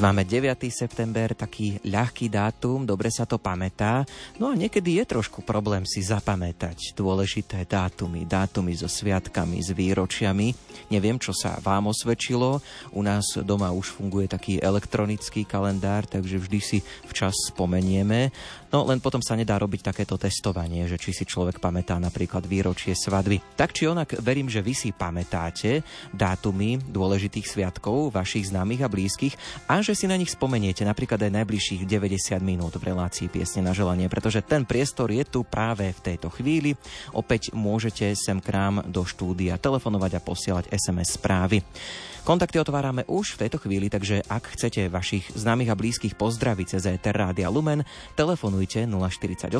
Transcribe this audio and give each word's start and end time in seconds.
Dnes 0.00 0.16
máme 0.16 0.24
9. 0.24 0.56
september, 0.72 1.36
taký 1.36 1.76
ľahký 1.84 2.32
dátum, 2.32 2.88
dobre 2.88 3.12
sa 3.12 3.28
to 3.28 3.36
pamätá, 3.36 4.08
no 4.40 4.48
a 4.48 4.56
niekedy 4.56 4.96
je 4.96 5.04
trošku 5.04 5.44
problém 5.44 5.84
si 5.84 6.00
zapamätať 6.00 6.96
dôležité 6.96 7.68
dátumy, 7.68 8.24
dátumy 8.24 8.72
so 8.80 8.88
sviatkami, 8.88 9.60
s 9.60 9.76
výročiami. 9.76 10.56
Neviem, 10.88 11.20
čo 11.20 11.36
sa 11.36 11.60
vám 11.60 11.92
osvedčilo, 11.92 12.64
u 12.96 13.00
nás 13.04 13.28
doma 13.44 13.76
už 13.76 14.00
funguje 14.00 14.24
taký 14.24 14.56
elektronický 14.56 15.44
kalendár, 15.44 16.08
takže 16.08 16.40
vždy 16.40 16.60
si 16.64 16.78
včas 17.04 17.36
spomenieme. 17.52 18.32
No 18.72 18.88
len 18.88 19.04
potom 19.04 19.20
sa 19.20 19.36
nedá 19.36 19.60
robiť 19.60 19.92
takéto 19.92 20.16
testovanie, 20.16 20.86
že 20.86 20.96
či 20.96 21.12
si 21.12 21.28
človek 21.28 21.60
pamätá 21.60 22.00
napríklad 22.00 22.46
výročie 22.48 22.96
svadby. 22.96 23.42
Tak 23.58 23.76
či 23.76 23.90
onak 23.90 24.16
verím, 24.22 24.48
že 24.48 24.64
vy 24.64 24.72
si 24.72 24.96
pamätáte 24.96 25.84
dátumy 26.14 26.78
dôležitých 26.88 27.50
sviatkov 27.50 28.14
vašich 28.14 28.48
známych 28.48 28.80
a 28.80 28.88
blízkych 28.88 29.34
a 29.66 29.82
že 29.82 29.89
si 29.94 30.10
na 30.10 30.18
nich 30.18 30.32
spomeniete 30.32 30.84
napríklad 30.86 31.20
aj 31.20 31.36
najbližších 31.42 31.82
90 31.88 32.38
minút 32.40 32.78
v 32.78 32.92
relácii 32.92 33.32
Piesne 33.32 33.66
na 33.66 33.74
želanie, 33.74 34.06
pretože 34.06 34.44
ten 34.44 34.68
priestor 34.68 35.10
je 35.10 35.24
tu 35.26 35.42
práve 35.42 35.90
v 35.90 36.00
tejto 36.00 36.30
chvíli. 36.30 36.78
Opäť 37.16 37.50
môžete 37.56 38.12
sem 38.14 38.38
k 38.38 38.52
nám 38.54 38.86
do 38.86 39.02
štúdia 39.02 39.58
telefonovať 39.58 40.18
a 40.18 40.24
posielať 40.24 40.64
SMS 40.70 41.18
správy. 41.18 41.64
Kontakty 42.22 42.60
otvárame 42.60 43.08
už 43.08 43.34
v 43.34 43.48
tejto 43.48 43.58
chvíli, 43.58 43.88
takže 43.88 44.20
ak 44.28 44.54
chcete 44.54 44.92
vašich 44.92 45.32
známych 45.32 45.72
a 45.72 45.78
blízkych 45.78 46.14
pozdraviť 46.14 46.66
cez 46.76 46.84
ETR 46.86 47.16
Rádia 47.16 47.48
Lumen, 47.48 47.82
telefonujte 48.14 48.84
048 48.84 49.50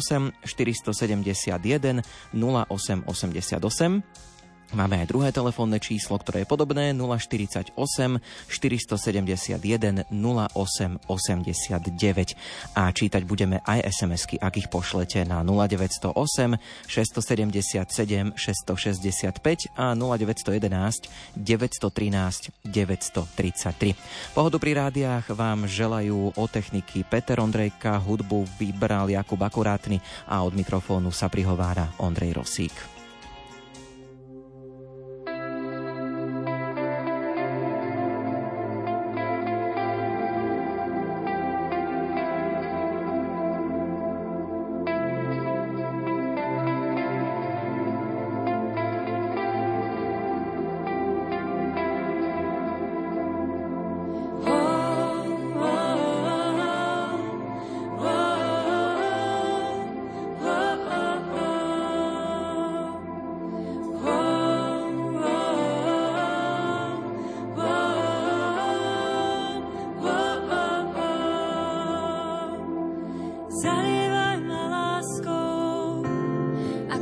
471 0.44 2.04
0888 2.36 4.29
Máme 4.70 5.02
aj 5.02 5.10
druhé 5.10 5.34
telefónne 5.34 5.82
číslo, 5.82 6.14
ktoré 6.14 6.42
je 6.42 6.46
podobné 6.46 6.94
048 6.94 7.74
471 7.74 10.06
08 10.06 11.10
89 11.10 12.78
a 12.78 12.82
čítať 12.94 13.22
budeme 13.26 13.58
aj 13.66 13.90
SMS-ky, 13.90 14.38
ak 14.38 14.62
ich 14.62 14.70
pošlete 14.70 15.26
na 15.26 15.42
0908 15.42 16.54
677 16.86 18.38
665 18.38 19.74
a 19.74 19.98
0911 19.98 21.10
913 21.34 22.54
933. 22.62 24.38
Pohodu 24.38 24.56
pri 24.62 24.72
rádiách 24.78 25.34
vám 25.34 25.66
želajú 25.66 26.38
o 26.38 26.44
techniky 26.46 27.02
Peter 27.02 27.42
Ondrejka, 27.42 27.98
hudbu 27.98 28.46
vybral 28.54 29.10
Jakub 29.10 29.42
Akurátny 29.42 29.98
a 30.30 30.46
od 30.46 30.54
mikrofónu 30.54 31.10
sa 31.10 31.26
prihovára 31.26 31.90
Ondrej 31.98 32.38
Rosík. 32.38 32.99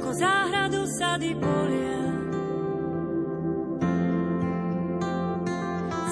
ako 0.09 0.17
záhradu 0.25 0.89
sady 0.89 1.37
polia. 1.37 2.01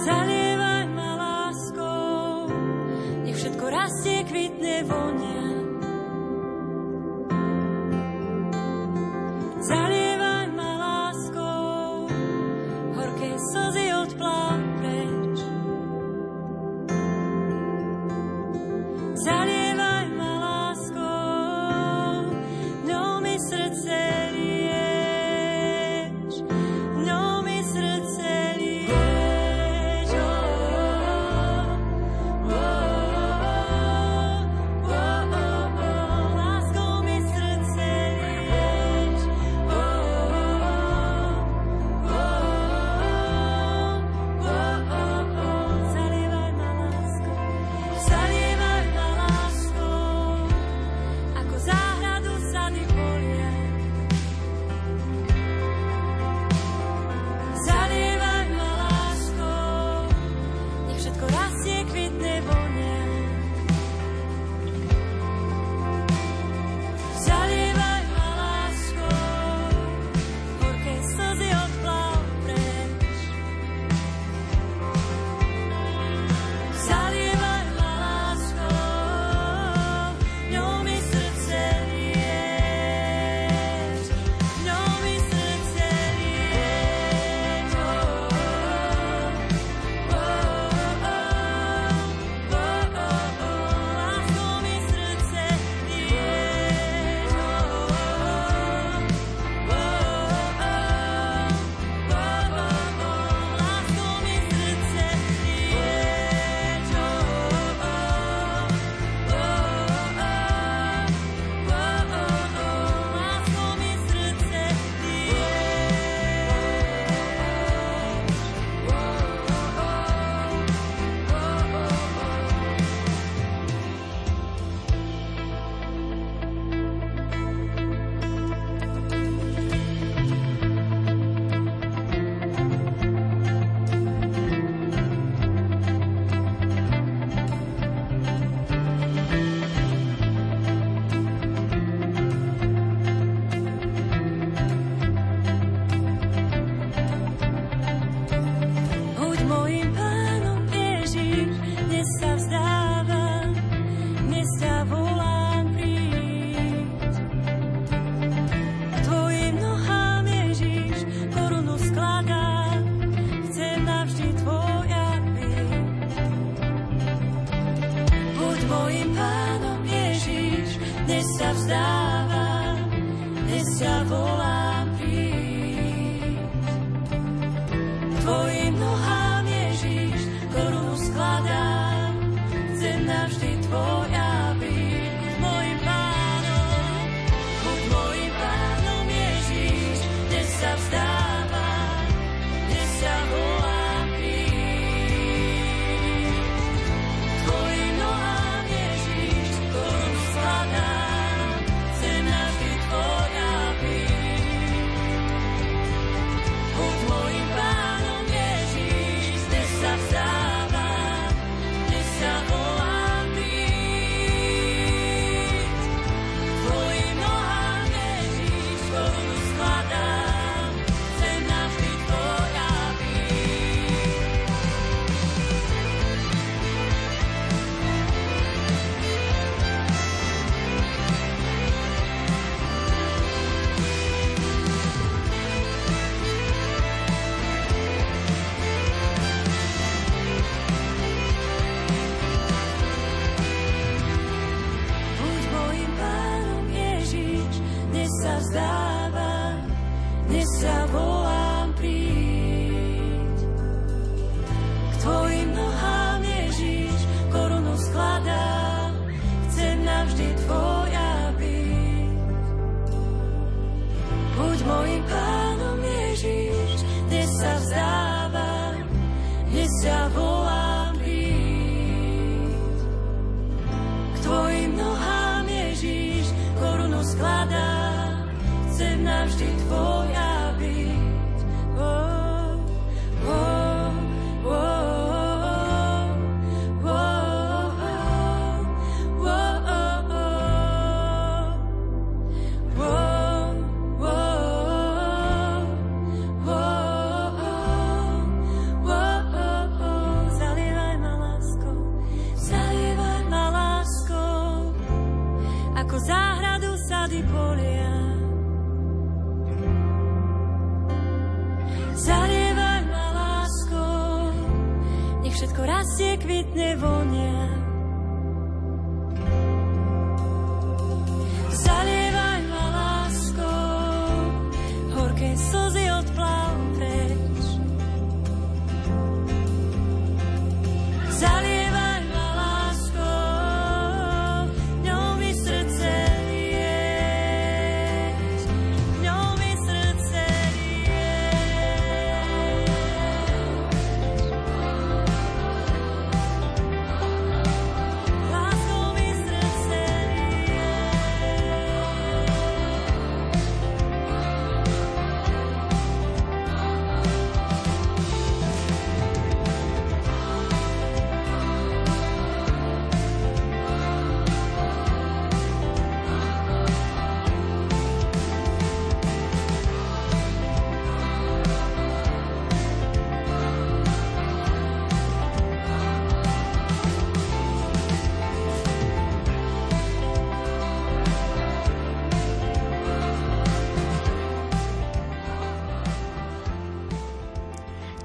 Zalievaj 0.05 0.84
ma 0.93 1.11
láskou, 1.17 2.53
nech 3.25 3.41
všetko 3.41 3.65
rastie, 3.73 4.21
kvitne, 4.29 4.85
vonie. 4.85 5.36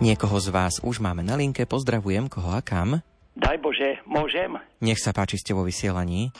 Niekoho 0.01 0.41
z 0.41 0.49
vás 0.49 0.81
už 0.81 0.97
máme 0.97 1.21
na 1.21 1.37
linke, 1.37 1.69
pozdravujem, 1.69 2.25
koho 2.25 2.57
a 2.57 2.65
kam? 2.65 3.05
Daj 3.37 3.61
Bože, 3.61 4.01
môžem? 4.09 4.57
Nech 4.81 4.97
sa 4.97 5.13
páči, 5.13 5.37
ste 5.37 5.53
vo 5.53 5.61
vysielaní. 5.61 6.33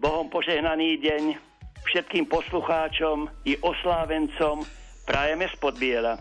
Bohom 0.00 0.32
požehnaný 0.32 0.96
deň 1.04 1.36
všetkým 1.84 2.24
poslucháčom 2.24 3.28
i 3.44 3.60
oslávencom 3.60 4.64
prajeme 5.04 5.52
spod 5.52 5.76
biela. 5.76 6.16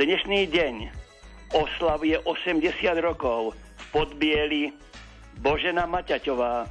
Dnešný 0.00 0.48
deň 0.56 0.74
oslavuje 1.52 2.16
80 2.24 2.72
rokov 3.04 3.52
v 3.52 3.84
podbieli 3.92 4.72
Božena 5.44 5.84
Maťaťová 5.84 6.64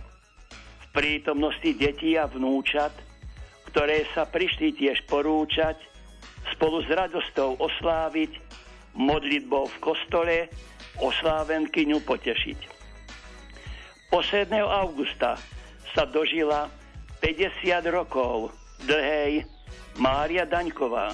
v 0.58 0.86
prítomnosti 0.90 1.70
detí 1.70 2.18
a 2.18 2.26
vnúčat, 2.26 2.98
ktoré 3.70 4.10
sa 4.18 4.26
prišli 4.26 4.74
tiež 4.74 5.06
porúčať 5.06 5.97
spolu 6.56 6.84
s 6.84 6.90
radostou 6.92 7.58
osláviť, 7.60 8.38
modlitbou 8.98 9.70
v 9.70 9.78
kostole, 9.82 10.36
oslávenkyňu 10.98 12.02
potešiť. 12.02 12.60
Posledného 14.10 14.66
augusta 14.66 15.36
sa 15.94 16.04
dožila 16.08 16.72
50 17.20 17.68
rokov 17.90 18.54
dlhej 18.86 19.44
Mária 19.98 20.46
Daňková. 20.46 21.14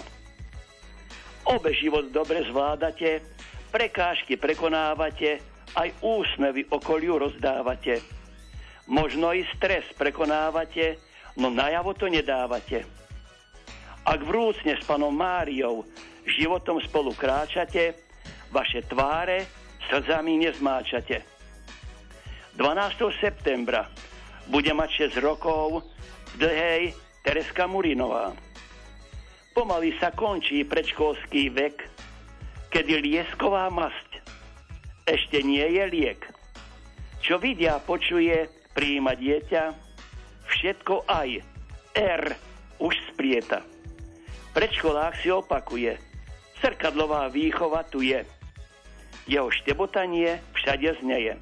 Obe 1.43 1.75
život 1.75 2.11
dobre 2.11 2.43
zvládate, 2.47 3.19
prekážky 3.71 4.39
prekonávate, 4.39 5.43
aj 5.73 5.89
úsmevy 6.05 6.69
okoliu 6.69 7.17
rozdávate. 7.17 7.99
Možno 8.87 9.33
i 9.33 9.47
stres 9.57 9.87
prekonávate, 9.95 10.99
no 11.39 11.49
najavo 11.49 11.95
to 11.97 12.05
nedávate. 12.11 12.85
Ak 14.03 14.19
vrúcne 14.19 14.75
s 14.75 14.83
panom 14.83 15.15
Máriou 15.15 15.87
životom 16.27 16.83
spolu 16.83 17.15
kráčate, 17.15 17.95
vaše 18.51 18.83
tváre 18.83 19.47
slzami 19.87 20.43
nezmáčate. 20.43 21.23
12. 22.59 23.23
septembra 23.23 23.87
bude 24.51 24.75
mať 24.75 25.15
6 25.15 25.23
rokov 25.23 25.87
dlhej 26.35 26.91
Tereska 27.23 27.63
Murinová. 27.63 28.35
Pomaly 29.55 29.95
sa 29.97 30.11
končí 30.11 30.67
predškolský 30.67 31.49
vek, 31.55 31.77
kedy 32.75 32.99
liesková 33.07 33.71
masť 33.71 34.19
ešte 35.07 35.39
nie 35.43 35.63
je 35.63 35.83
liek. 35.87 36.21
Čo 37.23 37.39
vidia, 37.39 37.79
počuje, 37.79 38.51
príjima 38.75 39.15
dieťa, 39.15 39.63
všetko 40.47 41.07
aj. 41.07 41.29
R 41.93 42.23
už 42.81 42.95
sprieta. 43.13 43.72
Predškolák 44.53 45.17
si 45.17 45.33
opakuje. 45.33 45.97
Srkadlová 46.61 47.25
výchova 47.33 47.81
tu 47.89 48.05
je. 48.05 48.21
Jeho 49.25 49.49
štebotanie 49.49 50.45
všade 50.53 50.93
zneje. 51.01 51.41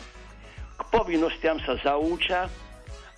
K 0.80 0.82
povinnostiam 0.88 1.60
sa 1.60 1.76
zaúča 1.84 2.48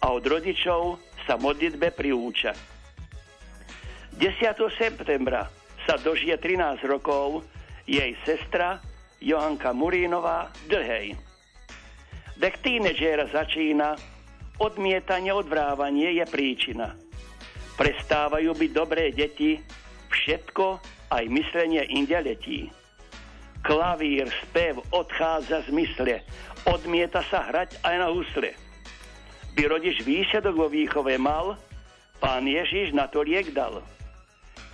a 0.01 0.05
od 0.09 0.25
rodičov 0.25 0.97
sa 1.29 1.38
modlitbe 1.38 1.93
priúča. 1.93 2.57
10. 4.17 4.33
septembra 4.81 5.45
sa 5.85 6.01
dožije 6.01 6.41
13 6.41 6.81
rokov 6.89 7.45
jej 7.85 8.17
sestra 8.25 8.81
Johanka 9.21 9.77
Murínová 9.77 10.50
Dlhej. 10.73 11.13
Dek 12.33 12.65
tínedžera 12.65 13.29
začína, 13.29 13.93
odmietanie, 14.57 15.29
odvrávanie 15.29 16.17
je 16.17 16.25
príčina. 16.25 16.97
Prestávajú 17.77 18.57
byť 18.57 18.71
dobré 18.73 19.13
deti, 19.13 19.62
všetko, 20.13 20.77
aj 21.10 21.24
myslenie 21.29 21.84
inde 21.89 22.17
letí. 22.22 22.70
Klavír, 23.63 24.29
spev 24.43 24.84
odchádza 24.91 25.65
z 25.65 25.70
mysle, 25.74 26.15
odmieta 26.70 27.24
sa 27.32 27.48
hrať 27.50 27.79
aj 27.82 27.96
na 27.98 28.08
husle. 28.12 28.51
By 29.53 29.62
rodič 29.70 30.03
výsledok 30.03 30.55
vo 30.58 30.67
výchove 30.70 31.15
mal, 31.17 31.55
pán 32.22 32.46
Ježiš 32.46 32.93
na 32.93 33.08
to 33.08 33.24
liek 33.24 33.53
dal. 33.55 33.79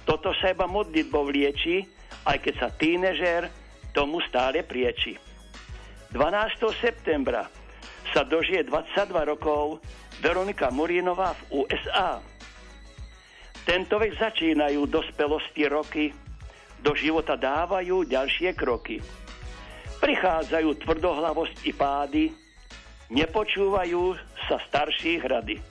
Toto 0.10 0.34
sa 0.41 0.55
iba 0.55 0.65
modlitbou 0.65 1.29
lieči, 1.29 1.86
aj 2.25 2.38
keď 2.41 2.53
sa 2.58 2.69
tínežer 2.74 3.41
tomu 3.93 4.24
stále 4.25 4.65
prieči. 4.65 5.17
12. 6.10 6.81
septembra 6.81 7.46
sa 8.10 8.25
dožije 8.25 8.65
22 8.65 9.13
rokov 9.29 9.77
Veronika 10.17 10.74
Murinová 10.74 11.38
v 11.38 11.62
USA. 11.62 12.17
Tento 13.69 14.01
vek 14.01 14.17
začínajú 14.17 14.89
dospelosti 14.89 15.69
roky, 15.69 16.09
do 16.81 16.97
života 16.97 17.38
dávajú 17.38 18.01
ďalšie 18.01 18.57
kroky. 18.57 18.97
Prichádzajú 20.01 20.73
tvrdohlavosť 20.81 21.69
i 21.69 21.71
pády, 21.77 22.25
nepočúvajú 23.13 24.17
sa 24.49 24.57
starších 24.57 25.21
rady. 25.21 25.61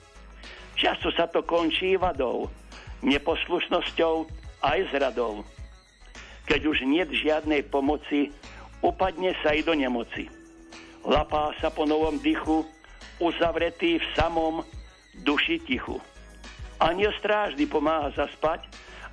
Často 0.79 1.11
sa 1.11 1.27
to 1.27 1.43
končí 1.43 1.99
vadou, 1.99 2.47
neposlušnosťou 3.03 4.31
aj 4.63 4.79
zradou. 4.95 5.43
Keď 6.47 6.61
už 6.71 6.87
nie 6.87 7.03
žiadnej 7.03 7.67
pomoci, 7.67 8.31
upadne 8.79 9.35
sa 9.43 9.51
i 9.51 9.59
do 9.59 9.75
nemoci. 9.75 10.31
Lapá 11.03 11.51
sa 11.59 11.67
po 11.67 11.83
novom 11.83 12.15
dychu, 12.23 12.63
uzavretý 13.19 13.99
v 13.99 14.07
samom 14.15 14.63
duši 15.19 15.59
tichu. 15.67 15.99
Aniel 16.79 17.11
strážny 17.19 17.67
pomáha 17.67 18.15
zaspať 18.15 18.63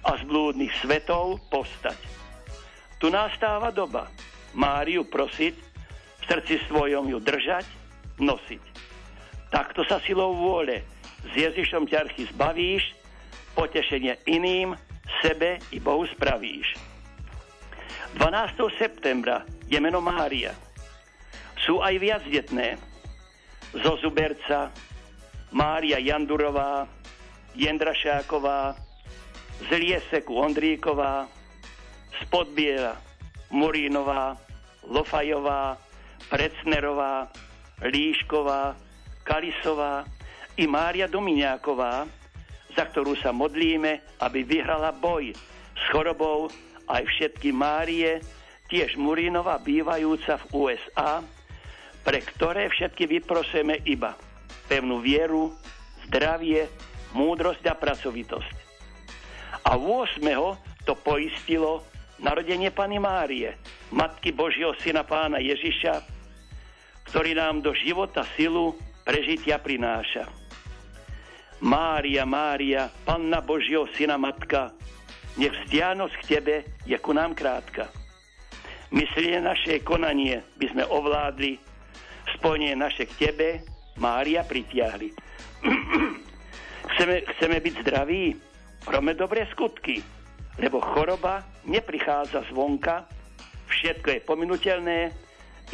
a 0.07 0.15
z 0.15 0.23
blúdnych 0.23 0.71
svetov 0.79 1.43
postať. 1.51 1.99
Tu 3.03 3.11
nastáva 3.11 3.75
doba 3.75 4.07
Máriu 4.57 5.05
prosiť, 5.05 5.55
v 6.17 6.25
srdci 6.25 6.63
svojom 6.71 7.11
ju 7.11 7.19
držať, 7.21 7.67
nosiť. 8.23 8.65
Takto 9.53 9.85
sa 9.85 10.01
silou 10.03 10.33
vôle 10.33 10.83
s 11.27 11.33
Ježišom 11.35 11.91
ťarchy 11.91 12.31
zbavíš, 12.33 12.95
potešenie 13.53 14.17
iným, 14.31 14.79
sebe 15.21 15.59
i 15.75 15.79
Bohu 15.83 16.07
spravíš. 16.07 16.79
12. 18.17 18.81
septembra 18.81 19.45
je 19.69 19.77
meno 19.77 20.01
Mária. 20.01 20.55
Sú 21.67 21.85
aj 21.85 21.99
viacdetné. 22.01 22.81
Zo 23.77 24.01
Zuberca, 24.01 24.73
Mária 25.53 26.01
Jandurová, 26.01 26.89
Jendrašáková, 27.57 28.77
z 29.65 29.71
Lieseku 29.73 30.37
Ondríková, 30.37 31.25
z 32.13 32.21
Podbiera 32.29 33.01
Morínová, 33.49 34.37
Lofajová, 34.85 35.81
Precnerová, 36.29 37.33
Líšková, 37.81 38.77
Kalisová 39.25 40.05
i 40.61 40.69
Mária 40.69 41.09
Dominiáková, 41.09 42.05
za 42.77 42.85
ktorú 42.93 43.17
sa 43.17 43.33
modlíme, 43.33 44.21
aby 44.21 44.45
vyhrala 44.45 44.93
boj 44.93 45.33
s 45.73 45.83
chorobou 45.89 46.53
aj 46.87 47.03
všetky 47.09 47.51
Márie, 47.57 48.21
tiež 48.69 49.01
Murinova 49.01 49.57
bývajúca 49.57 50.37
v 50.37 50.45
USA, 50.53 51.25
pre 52.05 52.21
ktoré 52.23 52.69
všetky 52.71 53.09
vyprosujeme 53.09 53.83
iba 53.89 54.15
pevnú 54.67 54.99
vieru, 54.99 55.55
zdravie, 56.07 56.67
múdrosť 57.15 57.65
a 57.71 57.75
pracovitosť. 57.77 58.57
A 59.67 59.75
8. 59.79 60.23
to 60.87 60.95
poistilo 60.95 61.83
narodenie 62.23 62.71
Pany 62.73 62.97
Márie, 63.03 63.59
Matky 63.93 64.33
Božieho 64.33 64.73
Syna 64.81 65.05
Pána 65.05 65.43
Ježiša, 65.43 66.03
ktorý 67.11 67.37
nám 67.37 67.63
do 67.63 67.75
života 67.77 68.27
silu 68.35 68.75
prežitia 69.07 69.61
prináša. 69.61 70.27
Mária, 71.63 72.27
Mária, 72.29 72.93
Panna 73.05 73.41
Božieho 73.41 73.89
Syna 73.97 74.21
Matka, 74.21 74.77
nech 75.41 75.53
vzdianosť 75.53 76.15
k 76.21 76.29
Tebe 76.29 76.57
je 76.85 76.97
ku 77.01 77.13
nám 77.13 77.33
krátka. 77.33 77.89
Myslenie 78.93 79.41
naše 79.43 79.83
konanie 79.83 80.45
by 80.57 80.67
sme 80.73 80.85
ovládli, 80.87 81.59
spojenie 82.39 82.77
naše 82.77 83.09
k 83.09 83.29
Tebe, 83.29 83.49
Mária, 83.97 84.45
pritiahli. 84.45 85.09
chceme, 86.97 87.29
chceme 87.37 87.57
byť 87.61 87.75
zdraví, 87.85 88.25
robme 88.89 89.13
dobré 89.13 89.45
skutky, 89.53 90.01
lebo 90.57 90.81
choroba 90.81 91.45
neprichádza 91.69 92.49
zvonka, 92.49 93.05
všetko 93.69 94.09
je 94.17 94.21
pominutelné, 94.25 95.13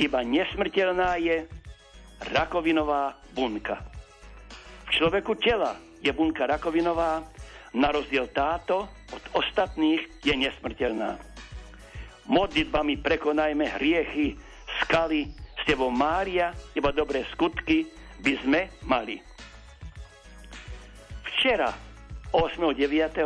iba 0.02 0.21
nesmrteľná 0.26 1.23
je 1.23 1.47
rakovinová 2.35 3.14
bunka 3.33 3.93
človeku 4.93 5.41
tela 5.41 5.75
je 6.05 6.12
bunka 6.12 6.45
rakovinová, 6.45 7.25
na 7.73 7.88
rozdiel 7.88 8.29
táto 8.29 8.85
od 9.09 9.25
ostatných 9.33 10.21
je 10.21 10.35
nesmrteľná. 10.37 11.17
Modlitbami 12.29 13.00
prekonajme 13.00 13.64
hriechy, 13.81 14.37
skaly, 14.85 15.33
s 15.57 15.62
tebou 15.64 15.88
Mária, 15.88 16.52
iba 16.76 16.93
dobré 16.93 17.25
skutky 17.33 17.88
by 18.21 18.33
sme 18.45 18.61
mali. 18.85 19.25
Včera, 21.42 21.75
8.9. 22.30 23.18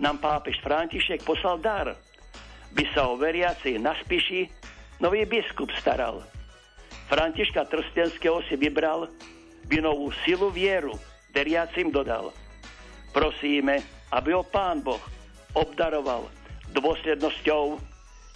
nám 0.00 0.16
pápež 0.24 0.56
František 0.64 1.20
poslal 1.20 1.60
dar, 1.60 1.92
by 2.72 2.84
sa 2.96 3.12
o 3.12 3.20
veriacej 3.20 3.76
na 3.76 3.92
Spiši 3.92 4.48
nový 5.04 5.28
biskup 5.28 5.68
staral. 5.76 6.24
Františka 7.12 7.68
Trstenského 7.68 8.40
si 8.48 8.56
vybral 8.56 9.04
novú 9.68 10.08
silu 10.24 10.48
vieru 10.48 10.96
veriacim 11.36 11.92
dodal. 11.92 12.32
Prosíme, 13.12 13.84
aby 14.16 14.32
ho 14.32 14.48
Pán 14.48 14.80
Boh 14.80 15.04
obdaroval 15.52 16.32
dôslednosťou 16.72 17.76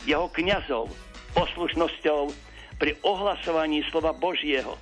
jeho 0.05 0.29
kňazov, 0.29 0.93
poslušnosťou 1.33 2.37
pri 2.77 2.93
ohlasovaní 3.01 3.81
slova 3.89 4.13
Božieho, 4.13 4.77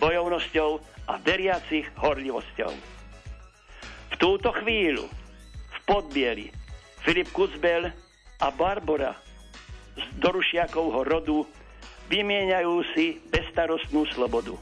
bojovnosťou 0.00 0.80
a 1.04 1.20
veriacich 1.20 1.84
horlivosťou. 2.00 2.93
V 4.14 4.22
túto 4.22 4.54
chvíľu 4.62 5.10
v 5.74 5.78
Podbieri 5.90 6.46
Filip 7.02 7.34
Kuzbel 7.34 7.90
a 8.38 8.46
Barbara 8.54 9.18
z 9.98 10.06
Dorušiakovho 10.22 11.02
rodu 11.02 11.42
vymieňajú 12.14 12.74
si 12.94 13.18
bezstarostnú 13.26 14.06
slobodu. 14.14 14.54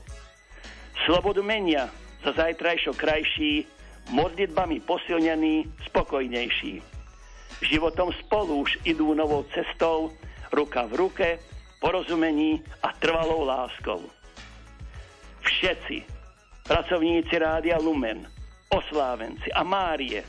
Slobodu 1.05 1.45
menia 1.45 1.93
za 2.25 2.33
zajtrajšo 2.33 2.97
krajší, 2.97 3.69
modlitbami 4.17 4.81
posilnený, 4.89 5.69
spokojnejší. 5.85 6.81
Životom 7.61 8.09
spolu 8.25 8.65
už 8.65 8.81
idú 8.89 9.13
novou 9.13 9.45
cestou, 9.53 10.17
ruka 10.49 10.89
v 10.89 10.97
ruke, 10.97 11.29
porozumení 11.77 12.65
a 12.81 12.97
trvalou 12.97 13.45
láskou. 13.45 14.01
Všetci, 15.45 16.09
pracovníci 16.65 17.37
Rádia 17.37 17.77
Lumen, 17.77 18.32
oslávenci 18.73 19.53
a 19.53 19.63
Márie, 19.63 20.25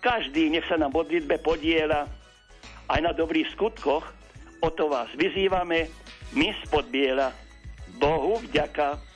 každý 0.00 0.48
nech 0.48 0.66
sa 0.66 0.80
na 0.80 0.88
modlitbe 0.88 1.40
podiela 1.44 2.08
aj 2.88 3.00
na 3.00 3.12
dobrých 3.12 3.52
skutkoch, 3.52 4.04
o 4.60 4.68
to 4.72 4.88
vás 4.88 5.08
vyzývame, 5.16 5.88
my 6.36 6.48
spod 6.64 6.88
Biela. 6.88 7.32
Bohu 7.94 8.42
vďaka 8.42 9.14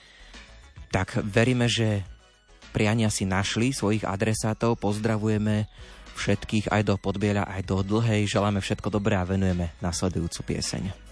tak 0.88 1.20
veríme, 1.20 1.68
že 1.68 2.04
priania 2.72 3.12
si 3.12 3.28
našli 3.28 3.76
svojich 3.76 4.08
adresátov. 4.08 4.80
Pozdravujeme 4.80 5.68
všetkých 6.16 6.72
aj 6.72 6.82
do 6.88 6.94
Podbieľa, 6.96 7.46
aj 7.46 7.62
do 7.68 7.84
Dlhej. 7.84 8.26
Želáme 8.26 8.64
všetko 8.64 8.88
dobré 8.90 9.14
a 9.20 9.28
venujeme 9.28 9.76
nasledujúcu 9.84 10.56
pieseň. 10.56 11.07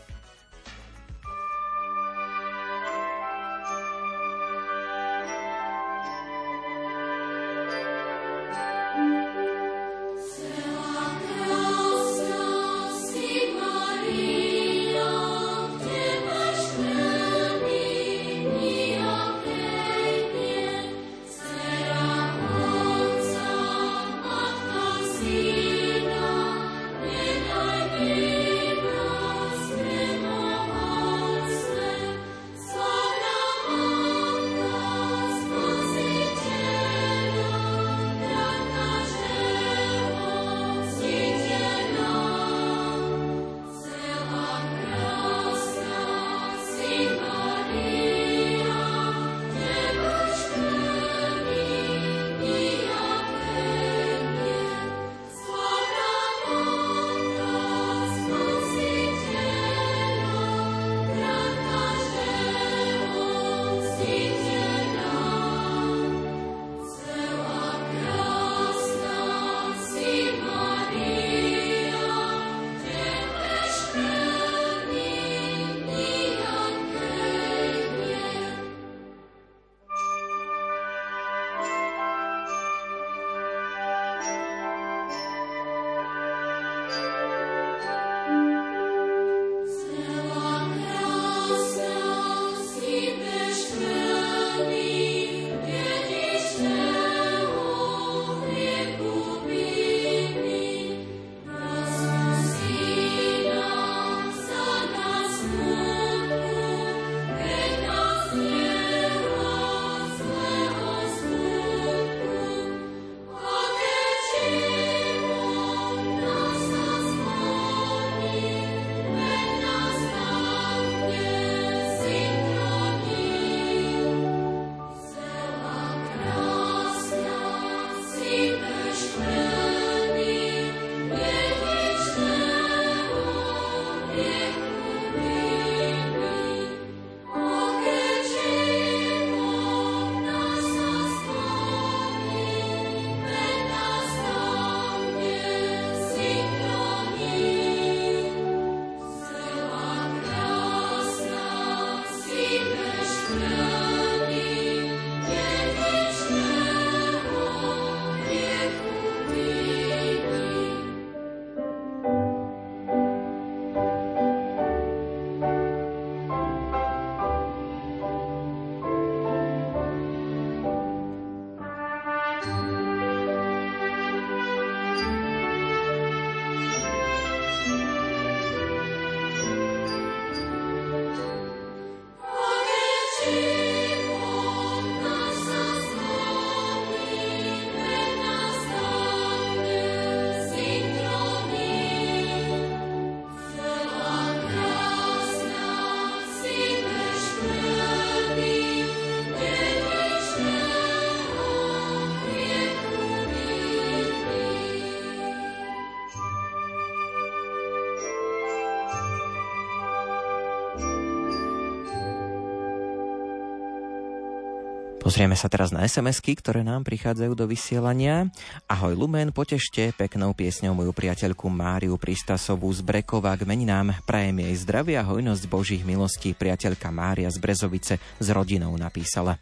Pozrieme 215.16 215.32
sa 215.32 215.48
teraz 215.48 215.72
na 215.72 215.80
SMS-ky, 215.80 216.36
ktoré 216.36 216.60
nám 216.60 216.84
prichádzajú 216.84 217.32
do 217.32 217.48
vysielania. 217.48 218.28
Ahoj 218.68 218.92
Lumen, 218.92 219.32
potešte 219.32 219.88
peknou 219.96 220.36
piesňou 220.36 220.76
moju 220.76 220.92
priateľku 220.92 221.48
Máriu 221.48 221.96
Pristasovú 221.96 222.68
z 222.76 222.84
Brekova 222.84 223.32
k 223.32 223.48
meninám. 223.48 223.96
Prajem 224.04 224.44
jej 224.44 224.52
zdravia 224.60 225.00
hojnosť 225.00 225.48
Božích 225.48 225.88
milostí. 225.88 226.36
Priateľka 226.36 226.92
Mária 226.92 227.32
z 227.32 227.40
Brezovice 227.40 227.96
s 227.96 228.26
rodinou 228.28 228.76
napísala. 228.76 229.40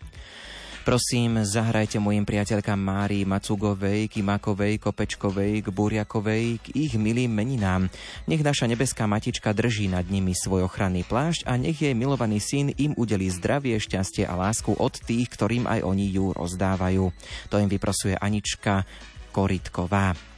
Prosím, 0.84 1.40
zahrajte 1.40 1.96
mojim 1.96 2.28
priateľkám 2.28 2.76
Márii 2.76 3.24
Macugovej, 3.24 4.04
Kimakovej, 4.04 4.76
Kopečkovej, 4.76 5.64
k 5.64 5.72
Buriakovej, 5.72 6.60
k 6.60 6.66
ich 6.76 7.00
milým 7.00 7.32
meninám. 7.32 7.88
Nech 8.28 8.44
naša 8.44 8.68
nebeská 8.68 9.08
matička 9.08 9.56
drží 9.56 9.88
nad 9.88 10.04
nimi 10.12 10.36
svoj 10.36 10.68
ochranný 10.68 11.00
plášť 11.08 11.48
a 11.48 11.56
nech 11.56 11.80
jej 11.80 11.96
milovaný 11.96 12.36
syn 12.36 12.68
im 12.76 12.92
udelí 13.00 13.32
zdravie, 13.32 13.80
šťastie 13.80 14.28
a 14.28 14.36
lásku 14.36 14.76
od 14.76 14.92
tých, 15.00 15.32
ktorým 15.32 15.64
aj 15.64 15.88
oni 15.88 16.12
ju 16.12 16.36
rozdávajú. 16.36 17.08
To 17.48 17.56
im 17.56 17.72
vyprosuje 17.72 18.20
Anička 18.20 18.84
Koritková. 19.32 20.33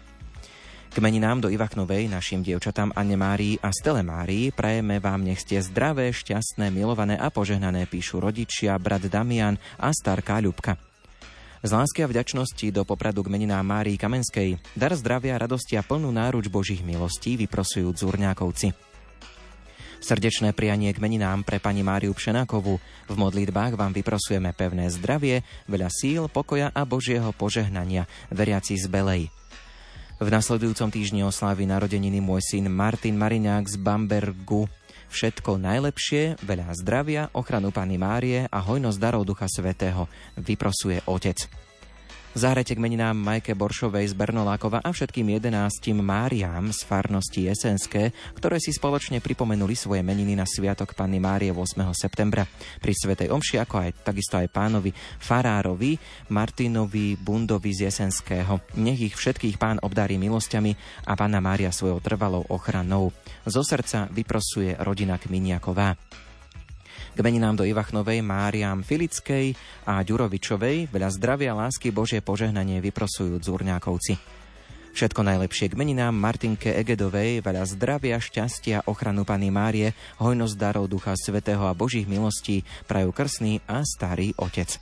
K 0.97 1.05
meninám 1.05 1.45
do 1.45 1.53
Ivachnovej 1.53 2.09
našim 2.09 2.41
dievčatám 2.41 2.89
Anne 2.97 3.21
Márii 3.21 3.61
a 3.61 3.69
Stele 3.69 4.01
Márii 4.01 4.49
prajeme 4.49 4.97
vám 4.97 5.29
nech 5.29 5.45
ste 5.45 5.61
zdravé, 5.61 6.09
šťastné, 6.09 6.73
milované 6.73 7.21
a 7.21 7.29
požehnané, 7.29 7.85
píšu 7.85 8.17
rodičia, 8.17 8.73
brat 8.81 9.05
Damian 9.05 9.61
a 9.77 9.93
starká 9.93 10.41
Ľubka. 10.41 10.81
Z 11.61 11.69
lásky 11.77 12.01
a 12.01 12.09
vďačnosti 12.09 12.73
do 12.73 12.89
popradu 12.89 13.21
k 13.21 13.29
meninám 13.29 13.61
Márii 13.61 14.01
Kamenskej 14.01 14.57
dar 14.73 14.97
zdravia, 14.97 15.37
radosti 15.37 15.77
a 15.77 15.85
plnú 15.85 16.09
náruč 16.09 16.49
Božích 16.49 16.81
milostí 16.81 17.37
vyprosujú 17.37 17.93
Zurňákovci. 17.93 18.73
Srdečné 20.01 20.57
prianie 20.57 20.97
k 20.97 21.03
meninám 21.05 21.45
pre 21.45 21.61
pani 21.61 21.85
Máriu 21.85 22.17
Pšenákovú. 22.17 22.81
V 23.05 23.15
modlitbách 23.21 23.77
vám 23.77 23.93
vyprosujeme 23.93 24.57
pevné 24.57 24.89
zdravie, 24.89 25.45
veľa 25.69 25.93
síl, 25.93 26.25
pokoja 26.33 26.73
a 26.73 26.89
Božieho 26.89 27.37
požehnania, 27.37 28.09
veriaci 28.33 28.81
z 28.81 28.89
Belej. 28.89 29.29
V 30.17 30.33
nasledujúcom 30.33 30.89
týždni 30.89 31.29
oslávi 31.29 31.69
narodeniny 31.69 32.25
môj 32.25 32.41
syn 32.41 32.73
Martin 32.73 33.21
Mariňák 33.21 33.69
z 33.69 33.77
Bambergu. 33.77 34.65
Všetko 35.13 35.61
najlepšie, 35.61 36.41
veľa 36.41 36.73
zdravia, 36.73 37.29
ochranu 37.37 37.69
Pany 37.69 38.01
Márie 38.01 38.49
a 38.49 38.59
hojnosť 38.65 38.97
darov 38.97 39.29
Ducha 39.29 39.45
Svetého, 39.45 40.09
vyprosuje 40.41 41.05
otec. 41.05 41.66
Zahrajte 42.37 42.77
k 42.77 42.85
meninám 42.85 43.17
Majke 43.17 43.57
Boršovej 43.57 44.13
z 44.13 44.15
Bernolákova 44.15 44.85
a 44.85 44.93
všetkým 44.93 45.41
jedenáctim 45.41 45.97
Máriám 45.97 46.69
z 46.69 46.85
farnosti 46.85 47.49
Jesenské, 47.49 48.13
ktoré 48.37 48.61
si 48.61 48.77
spoločne 48.77 49.25
pripomenuli 49.25 49.73
svoje 49.73 50.05
meniny 50.05 50.37
na 50.37 50.45
Sviatok 50.45 50.93
Panny 50.93 51.17
Márie 51.17 51.49
8. 51.49 51.81
septembra. 51.97 52.45
Pri 52.77 52.93
Svetej 52.93 53.33
Omši, 53.33 53.57
ako 53.57 53.81
aj 53.81 54.05
takisto 54.05 54.37
aj 54.37 54.53
pánovi 54.53 54.93
Farárovi, 55.17 55.97
Martinovi 56.29 57.17
Bundovi 57.17 57.73
z 57.73 57.89
Jesenského. 57.89 58.61
Nech 58.77 59.01
ich 59.01 59.17
všetkých 59.17 59.57
pán 59.57 59.81
obdarí 59.81 60.21
milosťami 60.21 60.77
a 61.09 61.17
Panna 61.17 61.41
Mária 61.41 61.73
svojou 61.73 62.05
trvalou 62.05 62.45
ochranou. 62.53 63.17
Zo 63.49 63.65
srdca 63.65 64.13
vyprosuje 64.13 64.77
rodina 64.85 65.17
Kminiaková. 65.17 65.97
K 67.17 67.25
meninám 67.25 67.57
do 67.57 67.65
Ivachnovej, 67.65 68.21
Máriám 68.21 68.85
Filickej 68.85 69.57
a 69.89 70.05
Ďurovičovej 70.05 70.93
veľa 70.93 71.09
zdravia, 71.17 71.57
lásky, 71.57 71.89
Božie 71.89 72.21
požehnanie 72.21 72.85
vyprosujú 72.85 73.41
Zúrňákovci. 73.41 74.21
Všetko 74.93 75.25
najlepšie 75.25 75.73
k 75.73 75.81
meninám 75.81 76.13
Martinke 76.13 76.77
Egedovej, 76.77 77.41
veľa 77.41 77.65
zdravia, 77.73 78.21
šťastia, 78.21 78.85
ochranu 78.85 79.25
Pany 79.25 79.49
Márie, 79.49 79.97
hojnosť 80.21 80.61
darov 80.61 80.93
Ducha 80.93 81.17
Svetého 81.17 81.65
a 81.65 81.73
Božích 81.73 82.05
milostí 82.05 82.69
prajú 82.85 83.17
krsný 83.17 83.65
a 83.65 83.81
starý 83.81 84.37
otec. 84.37 84.77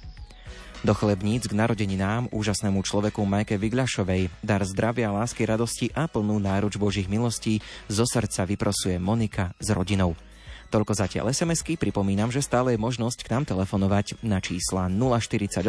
Do 0.82 0.90
chlebníc 0.90 1.46
k 1.46 1.54
narodeninám 1.54 2.34
úžasnému 2.34 2.82
človeku 2.82 3.22
Majke 3.22 3.54
Vygľašovej 3.62 4.42
dar 4.42 4.66
zdravia, 4.66 5.14
lásky, 5.14 5.46
radosti 5.46 5.86
a 5.94 6.10
plnú 6.10 6.42
náruč 6.42 6.82
Božích 6.82 7.06
milostí 7.06 7.62
zo 7.86 8.02
srdca 8.02 8.42
vyprosuje 8.42 8.98
Monika 8.98 9.54
s 9.62 9.70
rodinou. 9.70 10.18
Toľko 10.74 10.90
zatiaľ 10.90 11.30
SMS-ky. 11.30 11.78
Pripomínam, 11.78 12.34
že 12.34 12.42
stále 12.42 12.74
je 12.74 12.82
možnosť 12.82 13.22
k 13.22 13.30
nám 13.30 13.46
telefonovať 13.46 14.18
na 14.26 14.42
čísla 14.42 14.90
048 14.90 15.62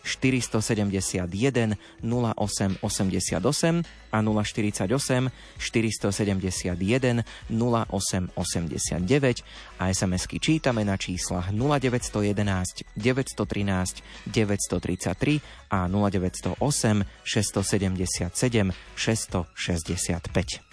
471 0.00 1.76
0888 2.00 3.84
a 4.08 4.18
048 4.24 5.28
471 5.60 7.20
0889 7.52 9.44
a 9.76 9.92
SMS-ky 9.92 10.40
čítame 10.40 10.88
na 10.88 10.96
číslach 10.96 11.52
0911 11.52 12.96
913 12.96 14.00
933 14.24 15.68
a 15.68 15.84
0908 15.84 17.04
677 17.28 18.72
665. 18.96 20.69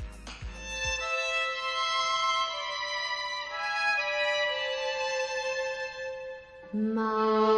Maria. 6.78 7.57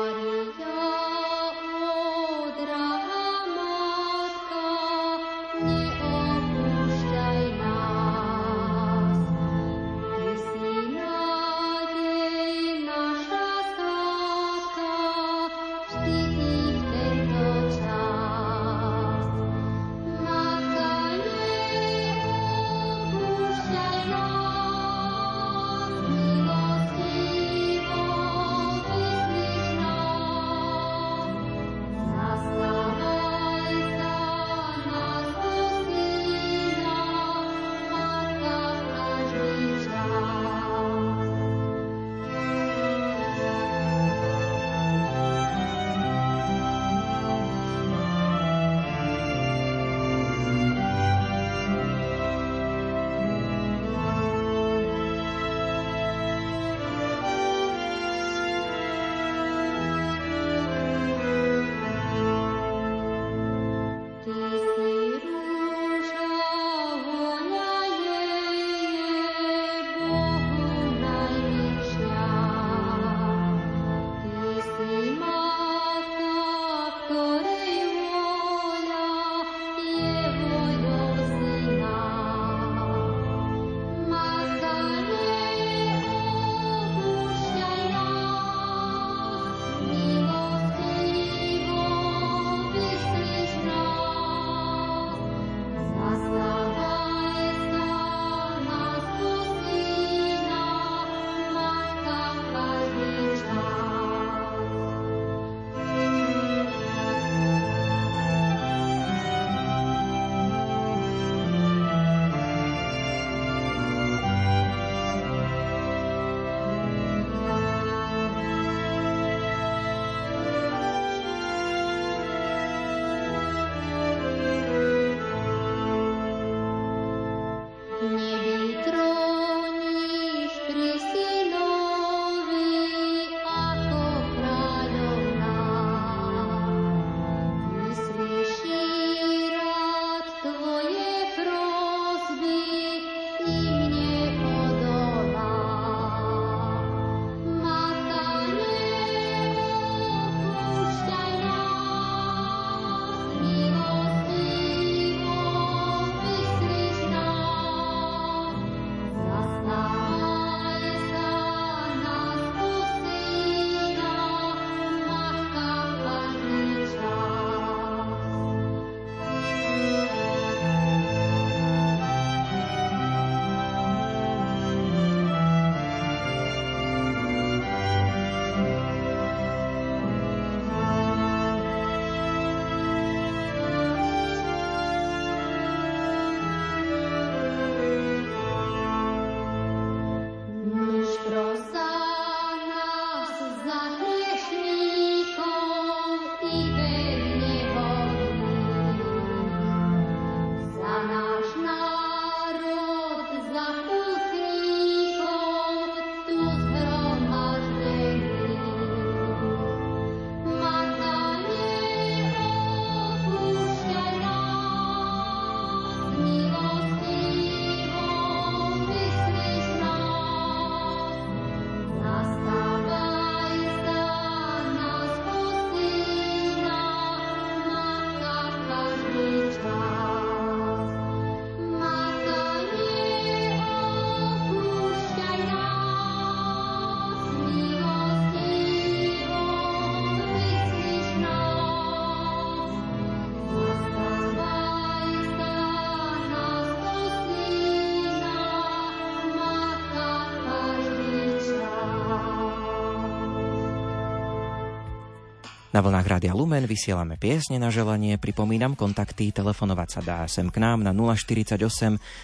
Na 255.79 255.87
vlnách 255.87 256.11
Rádia 256.11 256.35
Lumen 256.35 256.67
vysielame 256.67 257.15
piesne 257.15 257.55
na 257.55 257.71
želanie. 257.71 258.19
Pripomínam 258.19 258.75
kontakty, 258.75 259.31
telefonovať 259.31 259.87
sa 259.87 260.01
dá 260.03 260.27
sem 260.27 260.51
k 260.51 260.59
nám 260.59 260.83
na 260.83 260.91
048 260.91 261.55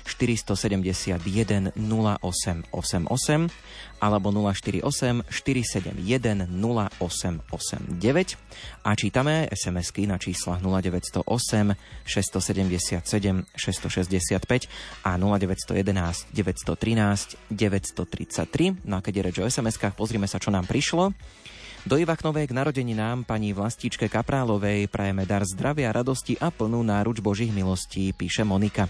471 0.03 1.71
0888 1.71 3.07
alebo 4.03 4.27
048 4.35 4.83
471 5.31 6.51
0889 6.51 8.35
a 8.83 8.91
čítame 8.91 9.47
SMS-ky 9.47 10.03
na 10.03 10.19
číslach 10.19 10.59
0908 10.59 11.79
677 12.03 13.07
665 13.55 14.67
a 15.07 15.15
0911 15.15 16.27
913 16.35 17.39
933. 17.55 18.83
No 18.83 18.99
a 18.99 19.01
keď 19.01 19.13
je 19.15 19.23
reč 19.23 19.39
o 19.39 19.47
SMS-kách, 19.47 19.95
pozrime 19.95 20.27
sa, 20.27 20.43
čo 20.43 20.51
nám 20.51 20.67
prišlo. 20.67 21.15
Do 21.85 22.01
Ivachnovej 22.01 22.49
k 22.49 22.57
narodeninám 22.57 23.29
pani 23.29 23.53
Vlastičke 23.53 24.09
Kaprálovej 24.09 24.89
prajeme 24.89 25.21
dar 25.29 25.45
zdravia, 25.45 25.93
radosti 25.93 26.33
a 26.33 26.49
plnú 26.49 26.81
náruč 26.81 27.21
Božích 27.21 27.53
milostí, 27.53 28.09
píše 28.09 28.41
Monika. 28.41 28.89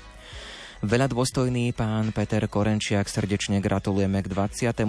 Veľa 0.80 1.12
dôstojný 1.12 1.76
pán 1.76 2.16
Peter 2.16 2.48
Korenčiak 2.48 3.12
srdečne 3.12 3.60
gratulujeme 3.60 4.24
k 4.24 4.32
27. 4.32 4.80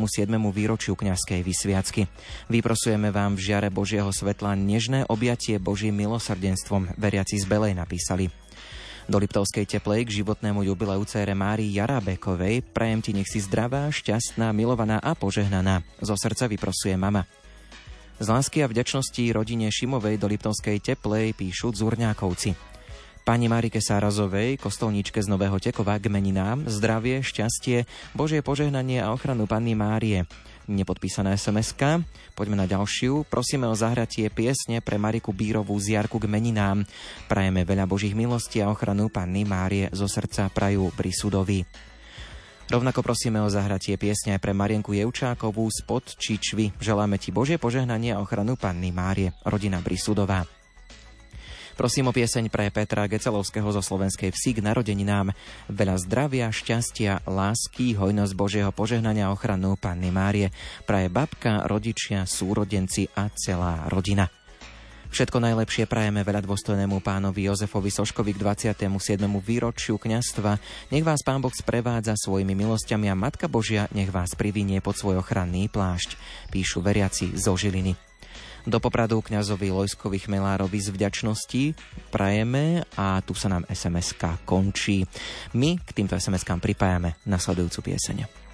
výročiu 0.55 0.95
kňazskej 0.95 1.43
vysviacky. 1.43 2.07
Vyprosujeme 2.47 3.11
vám 3.11 3.35
v 3.35 3.43
žiare 3.43 3.75
Božieho 3.75 4.15
svetla 4.15 4.55
nežné 4.55 5.03
objatie 5.11 5.59
Božím 5.59 5.99
milosrdenstvom, 5.99 6.95
veriaci 6.95 7.43
z 7.43 7.45
Belej 7.51 7.75
napísali. 7.75 8.31
Do 9.11 9.19
Liptovskej 9.19 9.67
teplej 9.67 10.07
k 10.07 10.23
životnému 10.23 10.63
jubileu 10.63 11.03
cére 11.11 11.35
Márii 11.35 11.75
Jarabékovej 11.75 12.63
prajem 12.71 13.03
ti 13.03 13.11
nech 13.19 13.27
si 13.27 13.43
zdravá, 13.43 13.91
šťastná, 13.91 14.55
milovaná 14.55 15.03
a 15.03 15.19
požehnaná. 15.19 15.83
Zo 15.99 16.15
srdca 16.15 16.47
vyprosuje 16.47 16.95
mama. 16.95 17.27
Z 18.17 18.33
lásky 18.33 18.65
a 18.65 18.71
vďačnosti 18.73 19.29
rodine 19.37 19.69
Šimovej 19.69 20.17
do 20.17 20.25
Liptovskej 20.25 20.81
teplej 20.81 21.37
píšu 21.37 21.77
Zurňákovci. 21.77 22.57
Pani 23.29 23.45
Marike 23.45 23.77
Sárazovej, 23.77 24.57
kostolníčke 24.57 25.21
z 25.21 25.29
Nového 25.29 25.61
Tekova, 25.61 26.01
k 26.01 26.09
meninám, 26.09 26.65
zdravie, 26.65 27.21
šťastie, 27.21 27.85
Božie 28.17 28.41
požehnanie 28.41 29.05
a 29.05 29.13
ochranu 29.13 29.45
Panny 29.45 29.77
Márie. 29.77 30.25
Nepodpísaná 30.65 31.37
sms 31.37 31.77
Poďme 32.33 32.57
na 32.57 32.65
ďalšiu. 32.65 33.29
Prosíme 33.29 33.69
o 33.69 33.77
zahratie 33.77 34.33
piesne 34.33 34.81
pre 34.81 34.97
Mariku 34.97 35.37
Bírovú 35.37 35.77
z 35.77 36.01
Jarku 36.01 36.17
k 36.17 36.25
meninám. 36.25 36.89
Prajeme 37.29 37.69
veľa 37.69 37.85
Božích 37.85 38.17
milostí 38.17 38.65
a 38.65 38.73
ochranu 38.73 39.13
Panny 39.13 39.45
Márie 39.45 39.93
zo 39.93 40.09
srdca 40.09 40.49
prajú 40.49 40.89
Brisudovi. 40.97 41.69
Rovnako 42.67 43.07
prosíme 43.07 43.39
o 43.39 43.47
zahratie 43.47 43.95
piesne 43.95 44.35
aj 44.35 44.43
pre 44.43 44.51
Marienku 44.51 44.91
Jevčákovú 44.91 45.71
spod 45.71 46.19
Čičvy. 46.19 46.75
Želáme 46.83 47.15
ti 47.15 47.31
Bože 47.31 47.63
požehnanie 47.63 48.19
a 48.19 48.19
ochranu 48.19 48.59
Panny 48.59 48.91
Márie, 48.91 49.31
rodina 49.47 49.79
Brisudová. 49.79 50.43
Prosím 51.79 52.11
o 52.11 52.17
pieseň 52.17 52.51
pre 52.51 52.67
Petra 52.75 53.07
Gecelovského 53.07 53.69
zo 53.71 53.85
Slovenskej 53.85 54.35
vsi 54.35 54.59
k 54.59 54.65
narodeninám. 54.67 55.31
Veľa 55.71 55.97
zdravia, 56.03 56.51
šťastia, 56.51 57.23
lásky, 57.29 57.95
hojnosť 57.95 58.33
Božieho 58.35 58.73
požehnania 58.75 59.31
a 59.31 59.35
ochranu 59.37 59.79
Panny 59.79 60.11
Márie. 60.11 60.51
Praje 60.89 61.07
babka, 61.07 61.69
rodičia, 61.71 62.27
súrodenci 62.27 63.07
a 63.15 63.31
celá 63.31 63.87
rodina. 63.93 64.27
Všetko 65.07 65.39
najlepšie 65.39 65.87
prajeme 65.87 66.27
veľa 66.27 66.43
dôstojnému 66.43 66.99
pánovi 66.99 67.47
Jozefovi 67.47 67.95
Soškovi 67.95 68.35
k 68.35 68.43
27. 68.43 69.23
výročiu 69.39 69.97
kňastva. 70.03 70.59
Nech 70.91 71.07
vás 71.07 71.23
pán 71.23 71.39
Boh 71.39 71.55
sprevádza 71.55 72.19
svojimi 72.19 72.59
milosťami 72.59 73.07
a 73.07 73.15
Matka 73.15 73.47
Božia 73.47 73.87
nech 73.95 74.11
vás 74.11 74.35
privinie 74.35 74.83
pod 74.83 74.99
svoj 74.99 75.23
ochranný 75.23 75.71
plášť, 75.71 76.19
píšu 76.51 76.83
veriaci 76.83 77.39
zo 77.39 77.55
Žiliny. 77.55 77.95
Do 78.67 78.83
popradu 78.83 79.23
kňazovi 79.23 79.71
Lojskovi 79.71 80.27
Chmelárovi 80.27 80.83
z 80.83 80.91
vďačnosti 80.91 81.79
prajeme 82.11 82.83
a 82.99 83.23
tu 83.23 83.31
sa 83.31 83.47
nám 83.47 83.63
sms 83.71 84.19
končí. 84.43 85.07
My 85.55 85.79
k 85.79 85.91
týmto 85.95 86.19
SMS-kám 86.19 86.59
pripájame 86.59 87.15
nasledujúcu 87.31 87.95
pieseň. 87.95 88.46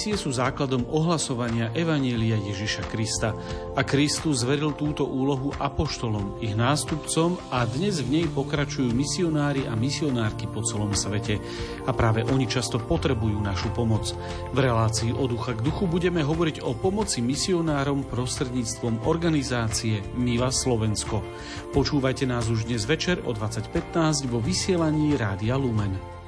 Misie 0.00 0.16
sú 0.16 0.32
základom 0.32 0.88
ohlasovania 0.96 1.76
Evanielia 1.76 2.40
Ježiša 2.40 2.88
Krista 2.88 3.36
a 3.76 3.84
Kristus 3.84 4.48
zveril 4.48 4.72
túto 4.72 5.04
úlohu 5.04 5.52
apoštolom, 5.60 6.40
ich 6.40 6.56
nástupcom 6.56 7.36
a 7.52 7.68
dnes 7.68 8.00
v 8.00 8.08
nej 8.08 8.24
pokračujú 8.32 8.96
misionári 8.96 9.68
a 9.68 9.76
misionárky 9.76 10.48
po 10.48 10.64
celom 10.64 10.96
svete. 10.96 11.36
A 11.84 11.92
práve 11.92 12.24
oni 12.24 12.48
často 12.48 12.80
potrebujú 12.80 13.44
našu 13.44 13.68
pomoc. 13.76 14.16
V 14.56 14.64
relácii 14.64 15.12
od 15.12 15.36
ducha 15.36 15.52
k 15.52 15.68
duchu 15.68 15.84
budeme 15.84 16.24
hovoriť 16.24 16.64
o 16.64 16.72
pomoci 16.72 17.20
misionárom 17.20 18.00
prostredníctvom 18.08 19.04
organizácie 19.04 20.00
Miva 20.16 20.48
Slovensko. 20.48 21.20
Počúvajte 21.76 22.24
nás 22.24 22.48
už 22.48 22.72
dnes 22.72 22.88
večer 22.88 23.20
o 23.28 23.36
2015 23.36 24.32
vo 24.32 24.40
vysielaní 24.40 25.20
Rádia 25.20 25.60
Lumen. 25.60 26.19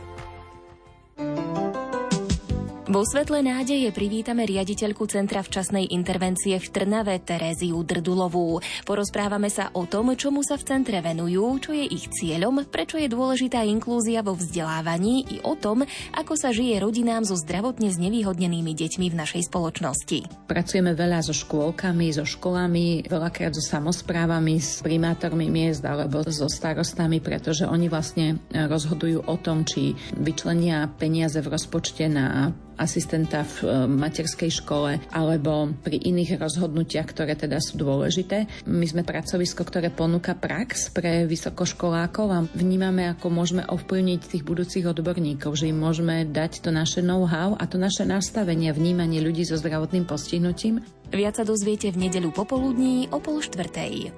Vo 2.93 3.09
svetle 3.09 3.41
nádeje 3.41 3.89
privítame 3.89 4.45
riaditeľku 4.45 5.09
Centra 5.09 5.41
včasnej 5.41 5.97
intervencie 5.97 6.61
v 6.61 6.69
Trnave 6.69 7.17
Teréziu 7.25 7.81
Drdulovú. 7.81 8.61
Porozprávame 8.85 9.49
sa 9.49 9.73
o 9.73 9.89
tom, 9.89 10.13
čomu 10.13 10.45
sa 10.45 10.61
v 10.61 10.69
centre 10.69 11.01
venujú, 11.01 11.57
čo 11.57 11.73
je 11.73 11.89
ich 11.89 12.13
cieľom, 12.13 12.69
prečo 12.69 13.01
je 13.01 13.09
dôležitá 13.09 13.65
inklúzia 13.65 14.21
vo 14.21 14.37
vzdelávaní 14.37 15.25
i 15.25 15.37
o 15.41 15.57
tom, 15.57 15.89
ako 16.13 16.37
sa 16.37 16.53
žije 16.53 16.85
rodinám 16.85 17.25
so 17.25 17.33
zdravotne 17.33 17.89
znevýhodnenými 17.89 18.77
deťmi 18.77 19.09
v 19.09 19.17
našej 19.17 19.49
spoločnosti. 19.49 20.45
Pracujeme 20.45 20.93
veľa 20.93 21.25
so 21.25 21.33
škôlkami, 21.33 22.13
so 22.13 22.29
školami, 22.29 23.09
veľakrát 23.09 23.57
so 23.57 23.65
samozprávami, 23.65 24.61
s 24.61 24.85
primátormi 24.85 25.49
miest 25.49 25.81
alebo 25.81 26.29
so 26.29 26.45
starostami, 26.45 27.25
pretože 27.25 27.65
oni 27.65 27.89
vlastne 27.89 28.37
rozhodujú 28.53 29.25
o 29.25 29.37
tom, 29.41 29.65
či 29.65 29.97
vyčlenia 30.13 30.93
peniaze 31.01 31.41
v 31.41 31.57
rozpočte 31.57 32.05
na 32.13 32.53
asistenta 32.83 33.47
v 33.47 33.55
e, 33.63 33.67
materskej 33.87 34.51
škole 34.51 34.99
alebo 35.15 35.71
pri 35.81 36.03
iných 36.03 36.43
rozhodnutiach, 36.43 37.09
ktoré 37.15 37.39
teda 37.39 37.63
sú 37.63 37.79
dôležité. 37.79 38.51
My 38.67 38.85
sme 38.85 39.07
pracovisko, 39.07 39.63
ktoré 39.63 39.95
ponúka 39.95 40.35
prax 40.35 40.91
pre 40.91 41.25
vysokoškolákov 41.31 42.27
a 42.29 42.45
vnímame, 42.59 43.07
ako 43.15 43.31
môžeme 43.31 43.63
ovplyvniť 43.71 44.21
tých 44.27 44.43
budúcich 44.43 44.85
odborníkov, 44.85 45.55
že 45.55 45.71
im 45.71 45.79
môžeme 45.79 46.27
dať 46.27 46.67
to 46.67 46.75
naše 46.75 47.01
know-how 47.01 47.55
a 47.57 47.65
to 47.71 47.79
naše 47.79 48.03
nastavenie, 48.03 48.75
vnímanie 48.75 49.23
ľudí 49.23 49.47
so 49.47 49.55
zdravotným 49.55 50.05
postihnutím. 50.05 50.83
Viac 51.15 51.39
sa 51.39 51.45
dozviete 51.47 51.95
v 51.95 52.09
nedeľu 52.09 52.35
popoludní 52.35 53.07
o 53.13 53.21
pol 53.23 53.39
štvrtej. 53.45 54.11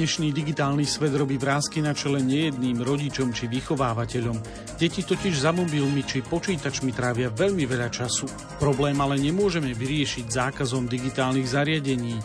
Dnešný 0.00 0.32
digitálny 0.32 0.88
svet 0.88 1.12
robí 1.12 1.36
vrázky 1.36 1.84
na 1.84 1.92
čele 1.92 2.24
nejedným 2.24 2.80
rodičom 2.80 3.36
či 3.36 3.52
vychovávateľom. 3.52 4.32
Deti 4.80 5.04
totiž 5.04 5.44
za 5.44 5.52
mobilmi 5.52 6.00
či 6.08 6.24
počítačmi 6.24 6.88
trávia 6.88 7.28
veľmi 7.28 7.68
veľa 7.68 7.92
času. 7.92 8.24
Problém 8.56 8.96
ale 8.96 9.20
nemôžeme 9.20 9.76
vyriešiť 9.76 10.24
zákazom 10.24 10.88
digitálnych 10.88 11.44
zariadení. 11.44 12.16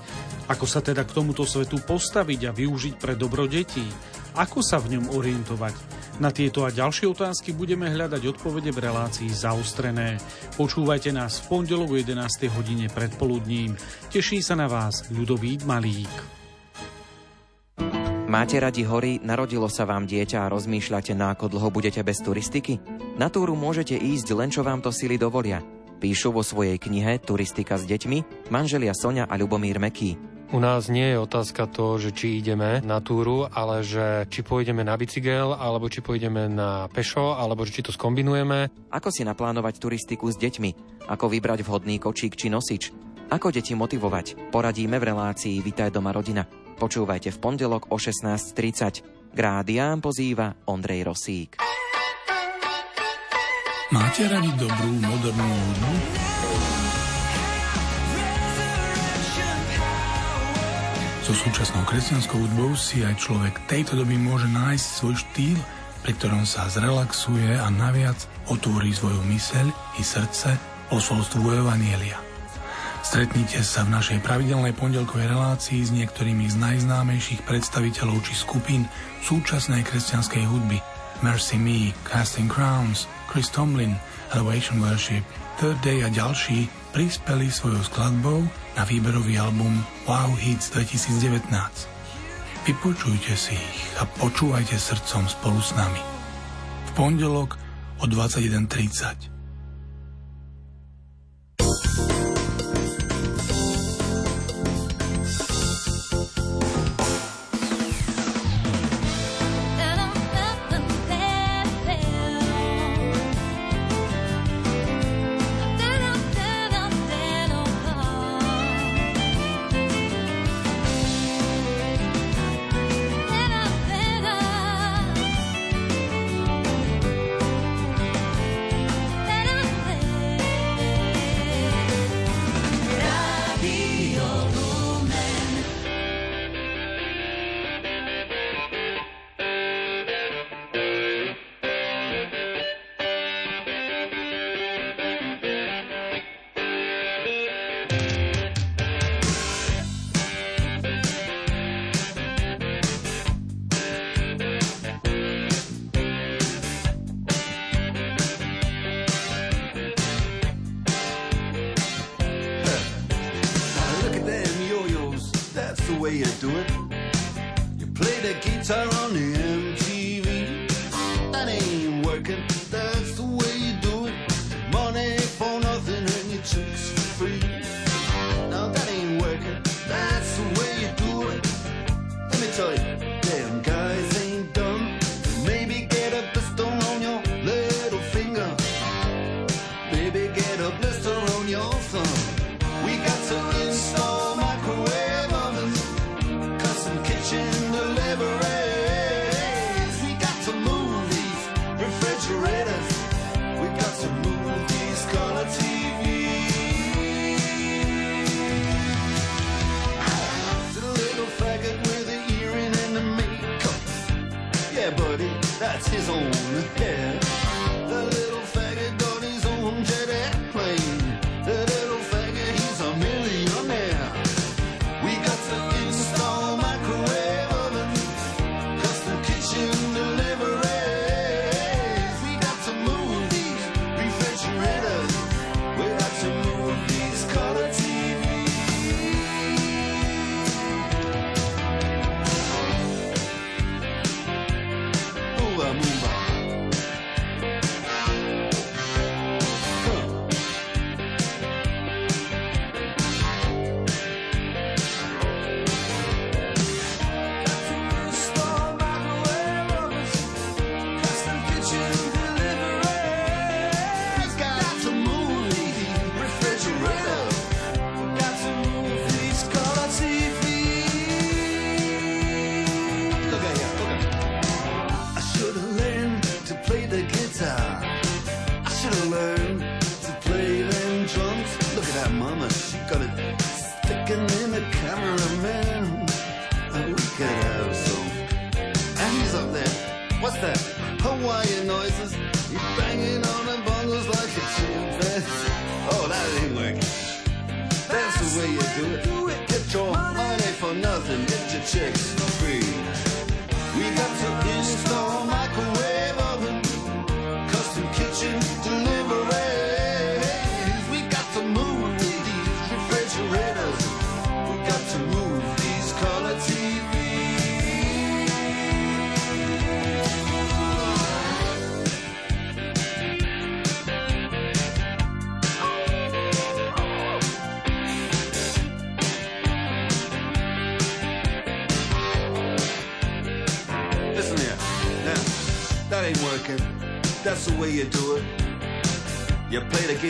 Ako 0.47 0.63
sa 0.63 0.79
teda 0.79 1.03
k 1.03 1.19
tomuto 1.19 1.43
svetu 1.43 1.83
postaviť 1.83 2.47
a 2.47 2.55
využiť 2.55 2.95
pre 2.95 3.19
dobro 3.19 3.43
detí? 3.43 3.83
Ako 4.39 4.63
sa 4.63 4.79
v 4.79 4.95
ňom 4.95 5.11
orientovať? 5.11 5.75
Na 6.23 6.31
tieto 6.31 6.63
a 6.63 6.71
ďalšie 6.71 7.11
otázky 7.11 7.51
budeme 7.51 7.91
hľadať 7.91 8.39
odpovede 8.39 8.71
v 8.71 8.87
relácii 8.87 9.27
zaostrené. 9.27 10.15
Počúvajte 10.55 11.11
nás 11.11 11.43
v 11.43 11.59
pondelok 11.59 11.91
o 11.91 11.99
11. 11.99 12.23
hodine 12.55 12.87
predpoludním. 12.87 13.75
Teší 14.15 14.39
sa 14.39 14.55
na 14.55 14.71
vás 14.71 15.11
Ľudovít 15.11 15.67
Malík. 15.67 16.34
Máte 18.25 18.57
radi 18.57 18.81
hory, 18.81 19.21
narodilo 19.21 19.69
sa 19.69 19.85
vám 19.85 20.09
dieťa 20.09 20.43
a 20.43 20.51
rozmýšľate, 20.51 21.13
na 21.13 21.37
ako 21.37 21.55
dlho 21.55 21.69
budete 21.69 22.01
bez 22.01 22.25
turistiky? 22.25 22.81
Na 23.21 23.29
túru 23.29 23.53
môžete 23.53 23.93
ísť 23.93 24.33
len 24.33 24.49
čo 24.49 24.65
vám 24.65 24.81
to 24.81 24.89
sily 24.89 25.15
dovolia. 25.15 25.61
Píšu 26.01 26.33
vo 26.33 26.41
svojej 26.41 26.81
knihe 26.81 27.21
Turistika 27.21 27.77
s 27.77 27.87
deťmi 27.87 28.49
manželia 28.49 28.97
Sonia 28.97 29.29
a 29.29 29.37
Ľubomír 29.37 29.77
Meký. 29.77 30.17
U 30.51 30.59
nás 30.59 30.89
nie 30.89 31.13
je 31.13 31.21
otázka 31.21 31.69
to, 31.69 32.01
že 32.01 32.17
či 32.17 32.41
ideme 32.41 32.81
na 32.81 32.97
túru, 32.97 33.45
ale 33.45 33.85
že 33.85 34.25
či 34.33 34.41
pôjdeme 34.41 34.81
na 34.81 34.97
bicykel, 34.97 35.53
alebo 35.53 35.85
či 35.85 36.01
pôjdeme 36.01 36.49
na 36.49 36.89
pešo, 36.89 37.37
alebo 37.37 37.61
či 37.65 37.85
to 37.85 37.93
skombinujeme. 37.93 38.89
Ako 38.89 39.13
si 39.13 39.21
naplánovať 39.21 39.77
turistiku 39.77 40.33
s 40.33 40.37
deťmi? 40.41 41.03
Ako 41.13 41.29
vybrať 41.29 41.61
vhodný 41.61 42.01
kočík 42.01 42.33
či 42.33 42.49
nosič? 42.49 42.89
Ako 43.29 43.53
deti 43.53 43.77
motivovať? 43.77 44.49
Poradíme 44.49 44.97
v 44.97 45.07
relácii 45.13 45.61
Vitaj 45.61 45.93
doma 45.93 46.09
rodina. 46.09 46.64
Počúvajte 46.75 47.31
v 47.31 47.37
pondelok 47.39 47.87
o 47.87 47.95
16.30. 47.95 49.31
K 49.31 49.37
rádiám 49.39 50.03
pozýva 50.03 50.51
Ondrej 50.67 51.07
Rosík. 51.07 51.59
Máte 53.95 54.27
radi 54.27 54.51
dobrú 54.59 54.91
modernú 54.99 55.45
hudbu? 55.45 55.91
So 61.25 61.33
súčasnou 61.33 61.81
kresťanskou 61.89 62.37
hudbou 62.37 62.77
si 62.77 63.01
aj 63.01 63.17
človek 63.17 63.65
tejto 63.71 63.97
doby 63.97 64.19
môže 64.19 64.45
nájsť 64.51 64.87
svoj 64.99 65.15
štýl, 65.15 65.57
pri 66.05 66.13
ktorom 66.21 66.45
sa 66.45 66.69
zrelaxuje 66.69 67.57
a 67.57 67.65
naviac 67.71 68.19
otvorí 68.51 68.93
svoju 68.93 69.25
myseľ 69.25 69.67
i 69.97 70.03
srdce 70.05 70.53
posolstvu 70.91 71.65
Evanielia. 71.65 72.24
Stretnite 73.05 73.61
sa 73.61 73.85
v 73.85 73.93
našej 73.93 74.25
pravidelnej 74.25 74.73
pondelkovej 74.73 75.29
relácii 75.29 75.77
s 75.85 75.93
niektorými 75.93 76.49
z 76.49 76.57
najznámejších 76.57 77.45
predstaviteľov 77.45 78.25
či 78.25 78.33
skupín 78.33 78.89
súčasnej 79.21 79.85
kresťanskej 79.85 80.41
hudby 80.49 80.81
Mercy 81.21 81.61
Me, 81.61 81.93
Casting 82.01 82.49
Crowns, 82.49 83.05
Chris 83.29 83.53
Tomlin, 83.53 83.93
Elevation 84.33 84.81
Worship, 84.81 85.21
Third 85.61 85.77
Day 85.85 86.01
a 86.01 86.09
ďalší 86.09 86.65
prispeli 86.97 87.53
svojou 87.53 87.85
skladbou 87.85 88.41
na 88.73 88.83
výberový 88.89 89.37
album 89.37 89.85
Wow 90.09 90.33
Hits 90.41 90.73
2019. 90.73 91.45
Vypočujte 92.65 93.37
si 93.37 93.53
ich 93.53 93.81
a 94.01 94.09
počúvajte 94.17 94.81
srdcom 94.81 95.29
spolu 95.29 95.61
s 95.61 95.77
nami. 95.77 96.01
V 96.89 96.91
pondelok 96.97 97.53
o 98.01 98.09
21.30. 98.09 99.34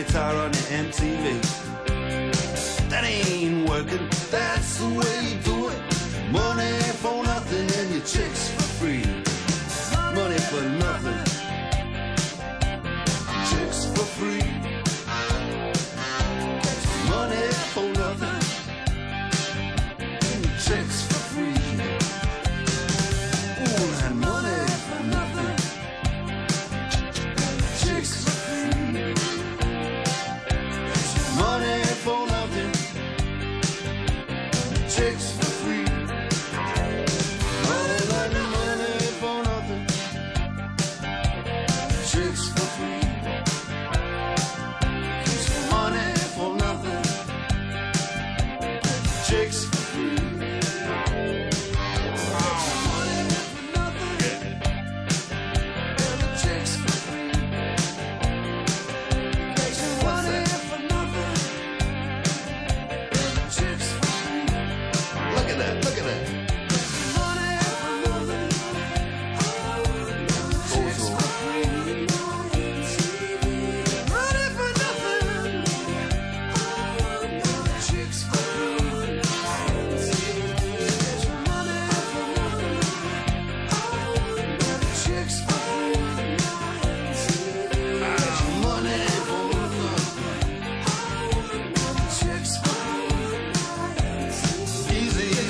guitar 0.02 0.34
on 0.36 0.52
MTV. 0.52 1.40
That 2.90 3.04
ain't 3.04 3.66
working, 3.66 4.06
that's 4.30 4.78
the 4.78 4.88
way. 4.90 5.05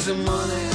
some 0.07 0.24
money. 0.24 0.65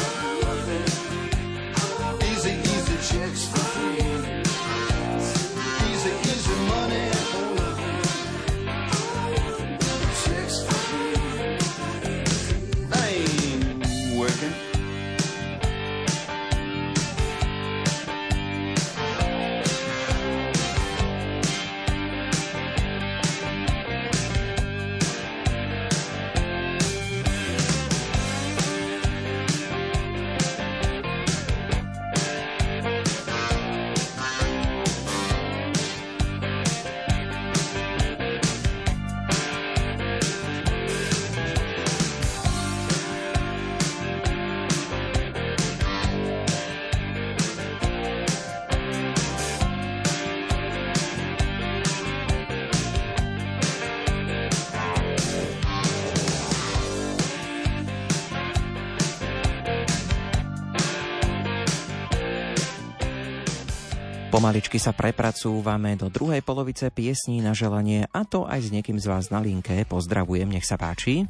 Pomaličky 64.42 64.82
sa 64.82 64.90
prepracúvame 64.90 65.94
do 65.94 66.10
druhej 66.10 66.42
polovice 66.42 66.90
piesní 66.90 67.46
na 67.46 67.54
želanie 67.54 68.10
a 68.10 68.26
to 68.26 68.50
aj 68.50 68.58
s 68.58 68.74
niekým 68.74 68.98
z 68.98 69.06
vás 69.06 69.30
na 69.30 69.38
linke. 69.38 69.86
Pozdravujem, 69.86 70.50
nech 70.50 70.66
sa 70.66 70.82
páči. 70.82 71.30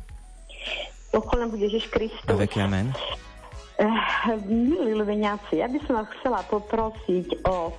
Pochválen 1.12 1.51
bude 1.51 1.68
Ježiš 1.68 1.91
Kristus. 1.91 2.24
Veky 2.24 2.64
amen. 2.64 2.95
Eh, 3.84 3.99
milí 4.47 4.95
ľuveniaci, 4.95 5.59
ja 5.59 5.68
by 5.68 5.84
som 5.84 5.99
vás 5.99 6.07
chcela 6.24 6.39
poprosiť 6.47 7.43
o 7.51 7.76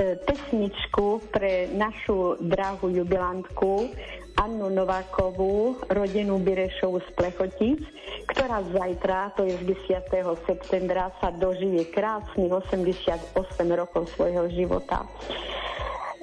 eh, 0.00 0.16
pesničku 0.24 1.28
pre 1.28 1.68
našu 1.76 2.40
drahú 2.40 2.88
jubilantku 2.88 3.92
Annu 4.40 4.72
Novákovú, 4.72 5.76
rodinu 5.92 6.40
Birešov 6.40 7.04
z 7.04 7.08
Plechotic, 7.12 7.84
ktorá 8.24 8.64
zajtra, 8.72 9.36
to 9.36 9.44
je 9.44 9.52
z 9.60 9.76
10. 10.08 10.08
septembra, 10.48 11.12
sa 11.20 11.28
dožije 11.28 11.92
krásnych 11.92 12.48
88 12.48 13.36
rokov 13.76 14.08
svojho 14.16 14.48
života. 14.48 15.04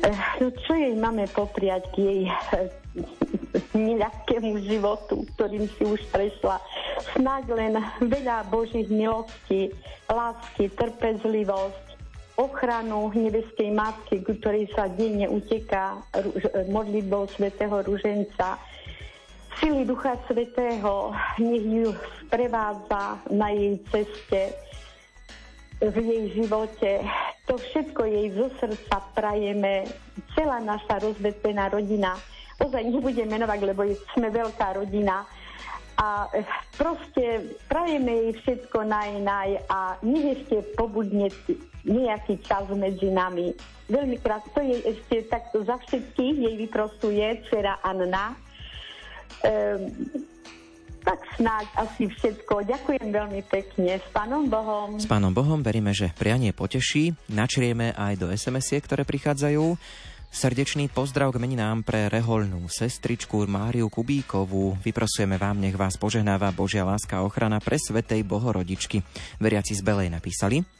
Eh, 0.01 0.17
No 0.41 0.49
čo 0.49 0.73
jej 0.73 0.97
máme 0.97 1.29
popriať 1.29 1.93
k 1.93 1.95
jej 2.01 2.21
eh, 2.25 2.73
neľahkému 3.77 4.65
životu, 4.65 5.21
ktorým 5.37 5.69
si 5.77 5.85
už 5.85 6.01
prešla. 6.09 6.57
Snáď 7.13 7.53
len 7.53 7.73
veľa 8.01 8.49
Božích 8.49 8.89
milostí, 8.89 9.69
lásky, 10.09 10.73
trpezlivosť, 10.73 11.86
ochranu 12.37 13.09
nebeskej 13.17 13.73
matky, 13.73 14.21
ktorej 14.21 14.69
sa 14.77 14.85
denne 14.85 15.25
uteká 15.25 15.97
modlitbou 16.69 17.25
svätého 17.33 17.81
Ruženca. 17.81 18.61
Sily 19.57 19.89
Ducha 19.89 20.13
Svetého 20.29 21.17
nech 21.41 21.65
ju 21.65 21.89
sprevádza 22.21 23.17
na 23.33 23.49
jej 23.49 23.81
ceste 23.89 24.53
v 25.81 25.95
jej 25.97 26.23
živote. 26.37 27.01
To 27.49 27.57
všetko 27.57 28.01
jej 28.05 28.27
zo 28.37 28.53
srdca 28.61 29.01
prajeme, 29.17 29.89
celá 30.37 30.61
naša 30.61 31.01
rozvetvená 31.01 31.73
rodina. 31.73 32.13
Ozaj 32.61 32.85
nebudem 32.85 33.29
menovať, 33.29 33.59
lebo 33.65 33.81
sme 34.13 34.29
veľká 34.29 34.77
rodina. 34.77 35.25
A 35.97 36.29
proste 36.77 37.57
prajeme 37.65 38.29
jej 38.29 38.31
všetko 38.37 38.85
naj, 38.85 39.11
naj 39.25 39.49
a 39.73 39.97
nech 40.05 40.37
ešte 40.37 40.61
pobudne 40.77 41.33
nejaký 41.87 42.43
čas 42.43 42.67
medzi 42.75 43.07
nami. 43.09 43.55
Veľmi 43.87 44.19
krásne, 44.19 44.67
jej 44.67 44.81
ešte 44.83 45.31
takto 45.31 45.63
za 45.63 45.79
všetkých 45.79 46.35
jej 46.35 46.55
vyprostuje 46.67 47.23
dcera 47.47 47.79
Anna. 47.79 48.35
Ehm, 49.47 49.95
tak 51.07 51.23
snáď 51.39 51.65
asi 51.79 52.11
všetko. 52.11 52.67
Ďakujem 52.67 53.07
veľmi 53.15 53.41
pekne. 53.47 53.95
S 53.95 54.07
Pánom 54.11 54.51
Bohom. 54.51 54.99
S 54.99 55.07
Pánom 55.07 55.31
Bohom 55.31 55.63
veríme, 55.63 55.95
že 55.95 56.11
prianie 56.11 56.51
poteší. 56.51 57.15
Načrieme 57.31 57.95
aj 57.95 58.13
do 58.19 58.27
SMS-ie, 58.27 58.83
ktoré 58.83 59.07
prichádzajú. 59.07 59.79
Srdečný 60.27 60.91
pozdrav 60.91 61.31
k 61.31 61.39
meninám 61.39 61.87
pre 61.87 62.11
reholnú 62.11 62.67
sestričku 62.67 63.47
Máriu 63.47 63.87
Kubíkovú. 63.87 64.75
Vyprosujeme 64.83 65.39
vám, 65.39 65.63
nech 65.63 65.79
vás 65.79 65.95
požehnáva 65.95 66.51
Božia 66.51 66.83
láska 66.83 67.23
a 67.23 67.25
ochrana 67.25 67.63
pre 67.63 67.79
Svetej 67.79 68.27
Bohorodičky. 68.27 68.99
Veriaci 69.39 69.79
z 69.79 69.81
Belej 69.87 70.11
napísali. 70.11 70.76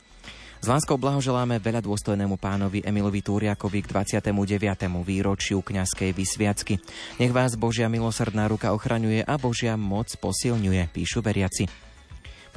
S 0.58 0.66
láskou 0.66 0.97
blahoželáme 0.97 1.62
veľa 1.62 1.86
dôstojnému 1.86 2.41
pánovi 2.41 2.82
Emilovi 2.82 3.22
Túriakovi 3.22 3.86
k 3.86 3.93
29. 3.93 4.34
výročiu 5.05 5.62
kňazskej 5.62 6.10
vysviacky. 6.18 6.82
Nech 7.22 7.30
vás 7.30 7.53
Božia 7.53 7.86
milosrdná 7.86 8.49
ruka 8.49 8.74
ochraňuje 8.74 9.22
a 9.22 9.38
Božia 9.38 9.78
moc 9.78 10.10
posilňuje, 10.18 10.89
píšu 10.89 11.22
veriaci. 11.22 11.70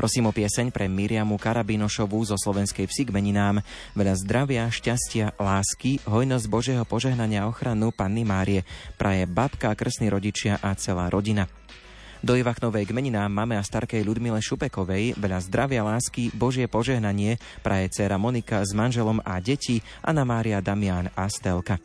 Prosím 0.01 0.33
o 0.33 0.33
pieseň 0.33 0.73
pre 0.73 0.89
Miriamu 0.89 1.37
Karabinošovú 1.37 2.25
zo 2.25 2.41
slovenskej 2.41 2.89
vsi 2.89 3.05
k 3.05 3.13
meninám. 3.13 3.61
Veľa 3.93 4.17
zdravia, 4.17 4.65
šťastia, 4.73 5.37
lásky, 5.37 6.01
hojnosť 6.09 6.47
Božieho 6.49 6.89
požehnania 6.89 7.45
a 7.45 7.53
ochranu 7.53 7.93
Panny 7.93 8.25
Márie. 8.25 8.65
Praje 8.97 9.29
babka, 9.29 9.77
krstní 9.77 10.09
rodičia 10.09 10.57
a 10.57 10.73
celá 10.73 11.13
rodina. 11.13 11.45
Do 12.21 12.37
Ivachnovej 12.37 12.85
k 12.85 12.93
meninám 12.93 13.33
a 13.33 13.65
starkej 13.65 14.05
Ľudmile 14.05 14.45
Šupekovej 14.45 15.17
veľa 15.17 15.41
zdravia, 15.41 15.81
lásky, 15.81 16.29
Božie 16.37 16.69
požehnanie 16.69 17.41
praje 17.65 17.89
dcéra 17.97 18.21
Monika 18.21 18.61
s 18.61 18.77
manželom 18.77 19.25
a 19.25 19.41
deti 19.41 19.81
Anna 20.05 20.29
Mária, 20.29 20.61
Damián 20.61 21.09
a 21.17 21.25
Stelka. 21.33 21.81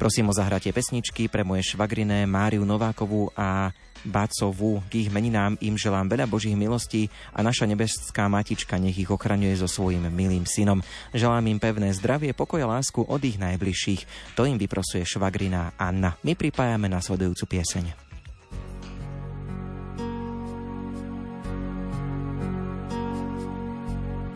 Prosím 0.00 0.32
o 0.32 0.36
zahratie 0.36 0.72
pesničky 0.72 1.28
pre 1.28 1.44
moje 1.44 1.76
švagriné 1.76 2.24
Máriu 2.24 2.64
Novákovú 2.64 3.36
a 3.36 3.68
Bácovú. 4.00 4.80
K 4.88 5.04
ich 5.04 5.12
meninám 5.12 5.60
im 5.60 5.76
želám 5.76 6.08
veľa 6.08 6.24
Božích 6.24 6.56
milostí 6.56 7.12
a 7.36 7.44
naša 7.44 7.68
nebeská 7.68 8.32
matička 8.32 8.80
nech 8.80 8.96
ich 8.96 9.12
ochraňuje 9.12 9.60
so 9.60 9.68
svojím 9.68 10.08
milým 10.08 10.48
synom. 10.48 10.80
Želám 11.12 11.52
im 11.52 11.60
pevné 11.60 11.92
zdravie, 11.92 12.32
pokoj 12.32 12.64
lásku 12.64 13.04
od 13.04 13.20
ich 13.20 13.36
najbližších. 13.36 14.32
To 14.40 14.48
im 14.48 14.56
vyprosuje 14.56 15.04
švagrina 15.04 15.76
Anna. 15.76 16.16
My 16.24 16.32
pripájame 16.32 16.88
nasledujúcu 16.88 17.60
pieseň. 17.60 18.09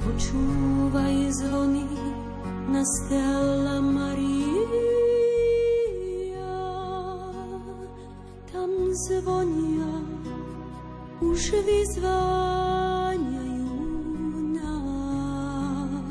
Počúvaj 0.04 1.16
zvony 1.32 1.88
na 2.68 2.84
Stella 2.84 3.80
Maria. 3.80 4.68
Tam 8.52 8.68
zvonia, 9.08 10.04
už 11.24 11.56
vyzváňajú 11.64 13.16
nám. 14.60 16.04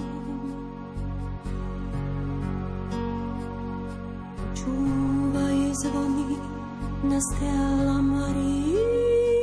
Počúvaj 4.41 5.57
zvony 5.85 6.41
na 7.05 7.21
Stella 7.21 8.01
Maria. 8.01 9.42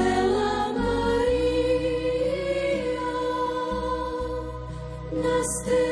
na 5.41 5.90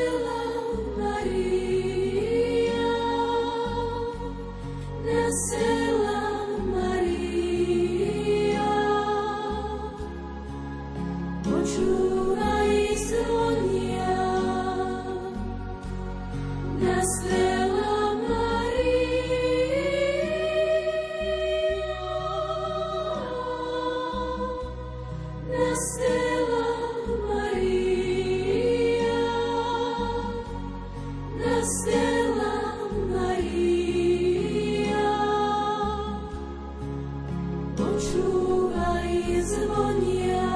počúvaj 37.80 39.12
zvonia. 39.40 40.52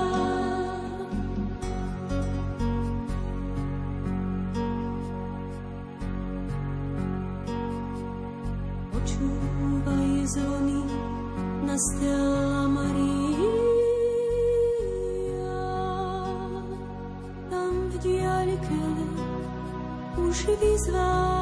Počúvaj 8.93 10.09
zvony 10.29 10.81
na 11.65 11.77
diaľke 18.05 18.81
už 20.21 20.37
vyzváňajú 20.61 21.34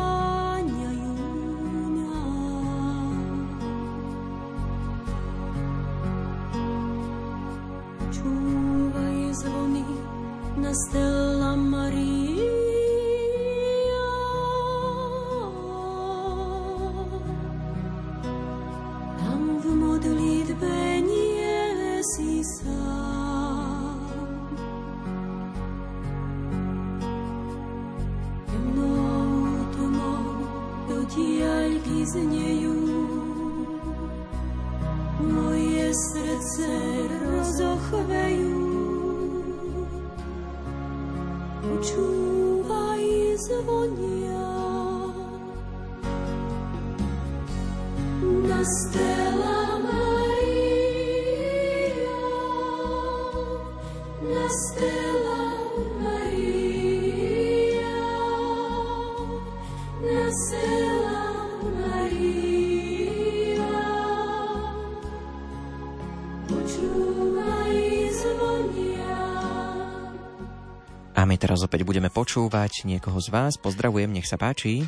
teraz 71.62 71.70
opäť 71.70 71.86
budeme 71.86 72.10
počúvať 72.10 72.82
niekoho 72.90 73.22
z 73.22 73.30
vás. 73.30 73.54
Pozdravujem, 73.54 74.10
nech 74.10 74.26
sa 74.26 74.34
páči. 74.34 74.82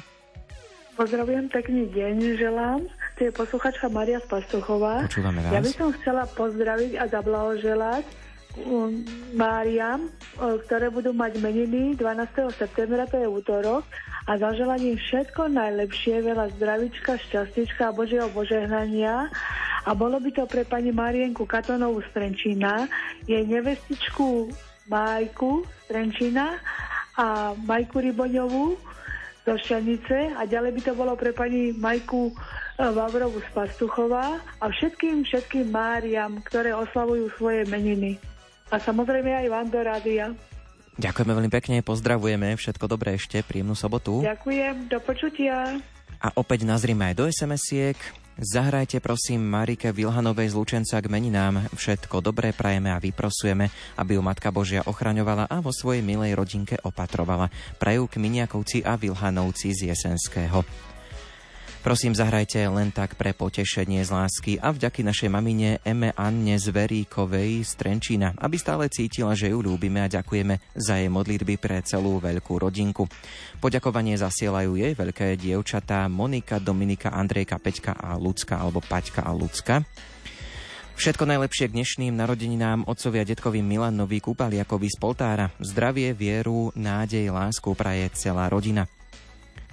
Pozdravujem, 0.98 1.46
pekný 1.46 1.86
deň 1.94 2.34
želám. 2.34 2.82
To 3.14 3.20
je 3.22 3.30
posluchačka 3.30 3.86
Maria 3.86 4.18
z 4.18 4.26
Pastuchová. 4.26 5.06
Počúvame 5.06 5.38
vás. 5.38 5.54
Ja 5.54 5.62
by 5.62 5.70
som 5.70 5.94
chcela 5.94 6.26
pozdraviť 6.34 6.98
a 6.98 7.06
zablahoželať 7.06 8.02
um, 8.66 9.06
Máriam, 9.38 10.10
ktoré 10.34 10.90
budú 10.90 11.14
mať 11.14 11.38
meniny 11.38 11.94
12. 11.94 12.58
septembra, 12.58 13.06
to 13.06 13.22
je 13.22 13.28
útorok, 13.30 13.86
a 14.26 14.34
zaželať 14.34 14.80
im 14.82 14.98
všetko 14.98 15.54
najlepšie, 15.54 16.26
veľa 16.26 16.58
zdravička, 16.58 17.22
šťastička 17.22 17.86
a 17.86 17.94
Božieho 17.94 18.26
požehnania. 18.34 19.30
A 19.86 19.94
bolo 19.94 20.18
by 20.18 20.30
to 20.34 20.42
pre 20.50 20.66
pani 20.66 20.90
Marienku 20.90 21.46
Katonovú 21.46 22.02
z 22.02 22.10
Trenčína, 22.18 22.90
jej 23.30 23.46
nevestičku 23.46 24.50
Majku 24.90 25.62
Trenčína 25.86 26.58
a 27.14 27.54
Majku 27.54 28.02
Ryboňovú 28.02 28.74
zo 29.44 29.54
Šťanice 29.60 30.34
a 30.34 30.48
ďalej 30.48 30.72
by 30.72 30.80
to 30.80 30.92
bolo 30.96 31.12
pre 31.14 31.36
pani 31.36 31.76
Majku 31.76 32.32
e, 32.32 32.34
Vavrovu 32.80 33.44
z 33.44 33.48
Pastuchová 33.52 34.40
a 34.40 34.64
všetkým, 34.72 35.28
všetkým 35.28 35.68
Máriam, 35.68 36.40
ktoré 36.40 36.72
oslavujú 36.72 37.28
svoje 37.36 37.68
meniny. 37.68 38.16
A 38.72 38.80
samozrejme 38.80 39.44
aj 39.44 39.46
vám 39.52 39.68
do 39.68 39.80
rádia. 39.84 40.26
Ďakujeme 40.96 41.32
veľmi 41.36 41.52
pekne, 41.52 41.76
pozdravujeme, 41.84 42.56
všetko 42.56 42.86
dobré 42.88 43.20
ešte, 43.20 43.44
príjemnú 43.44 43.76
sobotu. 43.76 44.24
Ďakujem, 44.24 44.88
do 44.88 44.98
počutia. 45.04 45.76
A 46.24 46.32
opäť 46.40 46.64
nazrime 46.64 47.12
aj 47.12 47.14
do 47.20 47.24
SMS-iek. 47.28 48.23
Zahrajte 48.34 48.98
prosím 48.98 49.46
Marike 49.46 49.94
Vilhanovej 49.94 50.50
z 50.50 50.54
Lučenca 50.58 50.98
k 50.98 51.06
meninám. 51.06 51.70
Všetko 51.70 52.18
dobré 52.18 52.50
prajeme 52.50 52.90
a 52.90 52.98
vyprosujeme, 52.98 53.70
aby 53.94 54.18
ju 54.18 54.22
Matka 54.26 54.50
Božia 54.50 54.82
ochraňovala 54.82 55.46
a 55.46 55.62
vo 55.62 55.70
svojej 55.70 56.02
milej 56.02 56.34
rodinke 56.34 56.74
opatrovala. 56.82 57.46
Prajú 57.78 58.10
Kminiakovci 58.10 58.82
a 58.82 58.98
Vilhanovci 58.98 59.70
z 59.70 59.94
Jesenského. 59.94 60.66
Prosím, 61.84 62.16
zahrajte 62.16 62.64
len 62.72 62.88
tak 62.88 63.12
pre 63.12 63.36
potešenie 63.36 64.00
z 64.00 64.08
lásky 64.08 64.52
a 64.56 64.72
vďaky 64.72 65.04
našej 65.04 65.28
mamine 65.28 65.84
Eme 65.84 66.16
Anne 66.16 66.56
z 66.56 66.72
Veríkovej 66.72 67.60
z 67.60 67.76
Trenčína, 67.76 68.32
aby 68.40 68.56
stále 68.56 68.88
cítila, 68.88 69.36
že 69.36 69.52
ju 69.52 69.60
ľúbime 69.60 70.00
a 70.00 70.08
ďakujeme 70.08 70.64
za 70.72 70.96
jej 70.96 71.12
modlitby 71.12 71.60
pre 71.60 71.84
celú 71.84 72.24
veľkú 72.24 72.56
rodinku. 72.56 73.04
Poďakovanie 73.60 74.16
zasielajú 74.16 74.80
jej 74.80 74.96
veľké 74.96 75.36
dievčatá 75.36 76.08
Monika, 76.08 76.56
Dominika, 76.56 77.12
Andrejka, 77.12 77.60
Peťka 77.60 77.92
a 78.00 78.16
Lucka 78.16 78.64
alebo 78.64 78.80
Paťka 78.80 79.20
a 79.20 79.36
Lucka. 79.36 79.84
Všetko 80.96 81.28
najlepšie 81.28 81.68
k 81.68 81.76
dnešným 81.76 82.16
narodeninám 82.16 82.88
otcovia 82.88 83.28
detkovi 83.28 83.60
Milanovi 83.60 84.24
Kúpaliakovi 84.24 84.88
z 84.88 84.96
Poltára. 84.96 85.52
Zdravie, 85.60 86.16
vieru, 86.16 86.72
nádej, 86.72 87.28
lásku 87.28 87.76
praje 87.76 88.08
celá 88.16 88.48
rodina. 88.48 88.88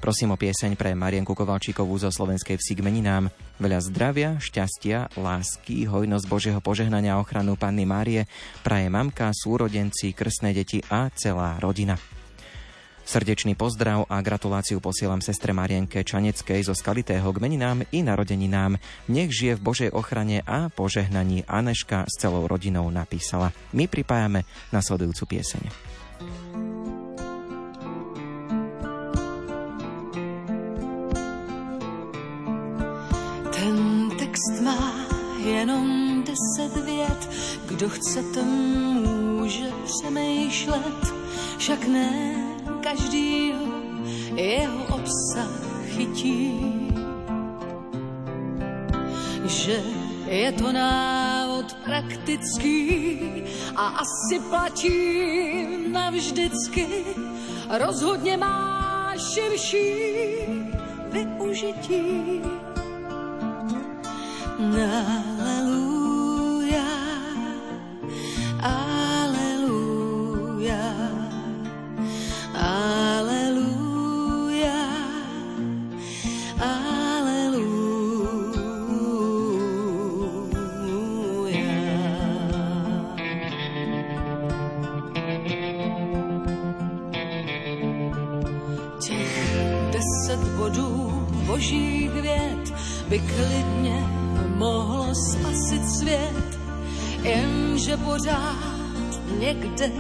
Prosím 0.01 0.33
o 0.33 0.37
pieseň 0.41 0.73
pre 0.81 0.97
Marienku 0.97 1.37
Kovalčíkovú 1.37 1.93
zo 2.01 2.09
Slovenskej 2.09 2.57
vsi 2.57 2.73
k. 2.73 3.29
Veľa 3.61 3.85
zdravia, 3.85 4.29
šťastia, 4.41 5.13
lásky, 5.13 5.85
hojnosť 5.85 6.25
Božieho 6.25 6.57
požehnania 6.57 7.13
a 7.13 7.21
ochranu 7.21 7.53
Panny 7.53 7.85
Márie 7.85 8.25
praje 8.65 8.89
mamka, 8.89 9.29
súrodenci, 9.29 10.17
krstné 10.17 10.57
deti 10.57 10.81
a 10.89 11.13
celá 11.13 11.61
rodina. 11.61 12.01
Srdečný 13.05 13.53
pozdrav 13.53 14.09
a 14.09 14.17
gratuláciu 14.25 14.81
posielam 14.81 15.21
sestre 15.21 15.53
Marienke 15.53 16.01
Čaneckej 16.01 16.65
zo 16.65 16.73
Skalitého 16.73 17.29
k 17.29 17.37
meninám 17.37 17.85
i 17.93 18.01
narodeninám. 18.01 18.81
Nech 19.05 19.29
žije 19.29 19.61
v 19.61 19.65
Božej 19.69 19.89
ochrane 19.93 20.41
a 20.41 20.73
požehnaní 20.73 21.45
Aneška 21.45 22.09
s 22.09 22.17
celou 22.17 22.49
rodinou 22.49 22.89
napísala. 22.89 23.53
My 23.77 23.85
pripájame 23.85 24.49
nasledujúcu 24.73 25.37
pieseň. 25.37 25.90
Text 34.41 34.61
má 34.61 34.93
jenom 35.37 36.23
deset 36.23 36.85
vět, 36.85 37.29
kdo 37.65 37.89
chce, 37.89 38.23
ten 38.23 38.47
může 39.37 39.71
přemýšlet, 39.85 41.13
však 41.57 41.87
ne 41.87 42.35
každý 42.83 43.53
jeho 44.35 44.85
obsah 44.95 45.51
chytí. 45.85 46.59
Že 49.45 49.79
je 50.27 50.51
to 50.51 50.71
návod 50.71 51.73
praktický 51.73 53.19
a 53.75 53.87
asi 53.87 54.39
platí 54.49 54.91
navždycky, 55.91 56.87
rozhodně 57.69 58.37
má 58.37 59.13
širší 59.17 59.93
využití. 61.11 62.41
Deset 89.91 90.47
bodů 90.57 91.27
božích 91.45 92.11
věd 92.11 92.73
by 93.09 93.19
klidně 93.19 93.80
mohlo 94.61 95.15
spasit 95.15 95.89
svět, 95.89 96.59
jenže 97.23 97.97
pořád 97.97 99.09
někde 99.39 99.91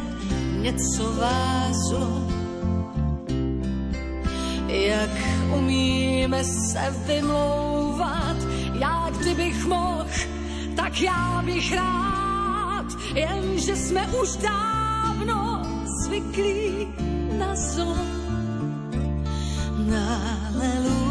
něco 0.61 1.03
vázlo. 1.13 2.27
Jak 4.67 5.09
umíme 5.57 6.43
se 6.43 6.95
vymlouvat, 7.07 8.37
já 8.79 9.09
kdybych 9.19 9.65
mohl, 9.65 10.05
tak 10.75 11.01
já 11.01 11.41
bych 11.45 11.75
rád, 11.75 12.85
jenže 13.15 13.75
jsme 13.75 14.07
už 14.07 14.29
dávno 14.35 15.61
zvyklí 16.05 16.87
na 17.37 17.55
zlo. 17.55 17.97
Aleluja, 19.91 21.10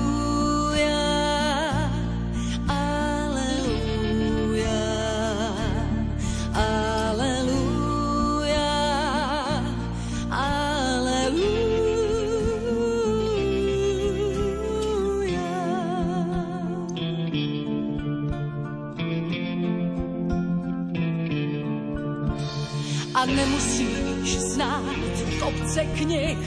kopce 25.71 25.85
knih 25.85 26.39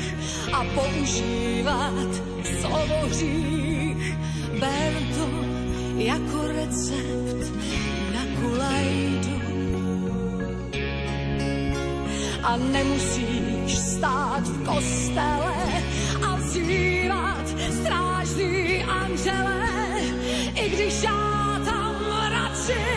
a 0.53 0.65
používat 0.75 2.09
slovo 2.61 3.07
hřích. 3.07 4.17
Ber 4.59 4.93
to 5.15 5.29
jako 5.97 6.47
recept 6.47 7.53
na 8.13 8.41
kulajdu. 8.41 9.41
A 12.43 12.57
nemusíš 12.57 13.77
stát 13.77 14.47
v 14.47 14.65
kostele 14.65 15.83
a 16.27 16.35
vzývat 16.35 17.47
strážný 17.81 18.83
anžele. 18.83 19.69
i 20.55 20.69
když 20.69 21.03
já 21.03 21.61
tam 21.65 21.95
radši 22.31 22.92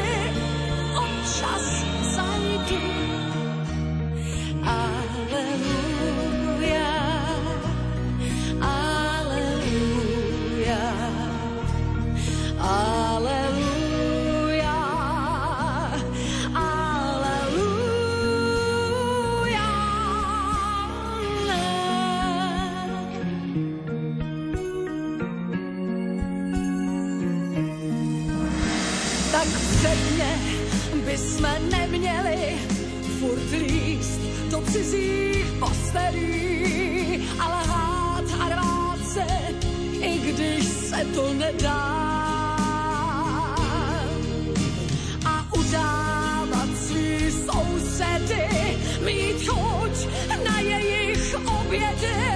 cizích 34.77 35.47
postelí, 35.59 37.29
ale 37.41 37.57
hát 37.67 38.25
a 38.41 38.49
rvát 38.49 39.01
se, 39.09 39.27
i 40.01 40.19
když 40.19 40.65
se 40.65 41.05
to 41.15 41.35
nedá. 41.35 41.97
A 45.25 45.47
udávat 45.59 46.69
svý 46.77 47.31
sousedy, 47.31 48.49
mít 49.05 49.49
chuť 49.49 50.09
na 50.45 50.61
jejich 50.61 51.35
obědy, 51.47 52.36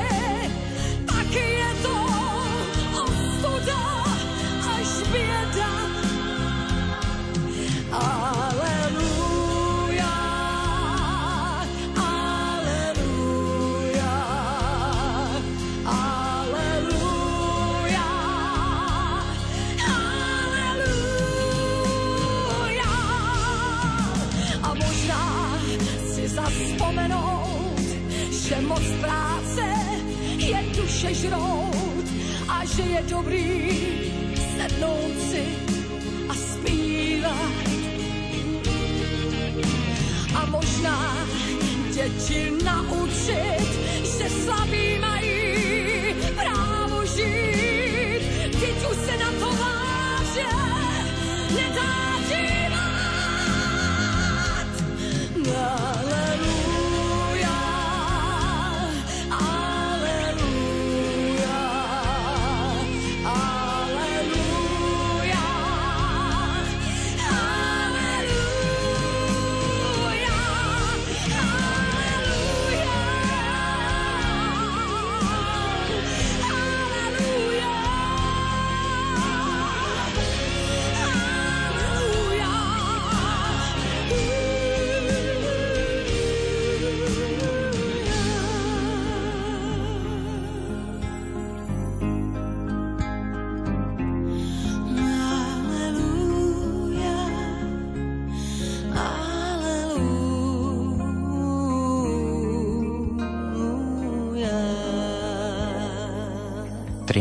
žrout 31.20 32.06
a 32.48 32.64
že 32.64 32.82
je 32.82 33.00
dobrý 33.08 33.46
sednout 34.56 35.14
si 35.30 35.44
a 36.28 36.34
zpívat. 36.34 37.52
A 40.34 40.46
možná 40.46 41.16
děti 41.92 42.52
naučit, 42.64 42.79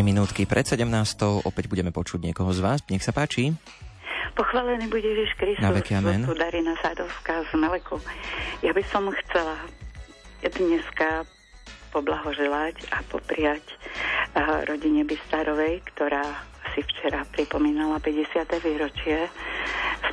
minútky 0.09 0.49
pred 0.49 0.65
17. 0.65 0.89
Opäť 1.45 1.69
budeme 1.69 1.93
počuť 1.93 2.25
niekoho 2.25 2.49
z 2.49 2.65
vás. 2.65 2.81
Nech 2.89 3.05
sa 3.05 3.13
páči. 3.13 3.53
Pochválený 4.33 4.89
bude 4.89 5.05
Ježiš 5.05 5.37
Kristus. 5.37 5.61
Na 5.61 5.69
veky 5.69 6.01
amen. 6.01 6.25
Darina 6.33 6.73
Sadovská 6.81 7.45
z 7.45 7.53
Meleku. 7.53 8.01
Ja 8.65 8.73
by 8.73 8.81
som 8.89 9.05
chcela 9.13 9.53
dneska 10.41 11.29
poblahoželať 11.93 12.89
a 12.89 13.05
popriať 13.05 13.61
uh, 14.33 14.65
rodine 14.65 15.05
Bystarovej, 15.05 15.85
ktorá 15.93 16.25
si 16.73 16.81
včera 16.89 17.21
pripomínala 17.29 18.01
50. 18.01 18.49
výročie 18.65 19.29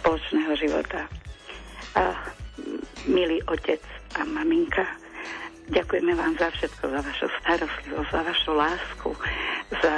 spoločného 0.00 0.52
života. 0.60 1.08
A 1.96 2.12
milý 3.08 3.40
otec 3.48 3.80
a 4.16 4.28
maminka, 4.28 4.84
ďakujeme 5.70 6.12
vám 6.14 6.34
za 6.38 6.48
všetko, 6.54 6.82
za 6.90 7.00
vašu 7.02 7.26
starostlivosť, 7.42 8.10
za 8.10 8.20
vašu 8.22 8.50
lásku, 8.54 9.10
za 9.82 9.94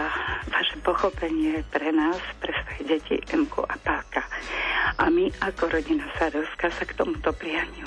vaše 0.48 0.76
pochopenie 0.80 1.60
pre 1.68 1.92
nás, 1.92 2.20
pre 2.40 2.52
svoje 2.64 2.82
deti 2.96 3.16
Emku 3.32 3.64
a 3.64 3.76
Pálka. 3.80 4.24
A 4.98 5.12
my 5.12 5.28
ako 5.44 5.68
rodina 5.68 6.04
Sadovská 6.16 6.72
sa 6.72 6.84
k 6.88 6.96
tomuto 6.96 7.30
prianiu 7.36 7.86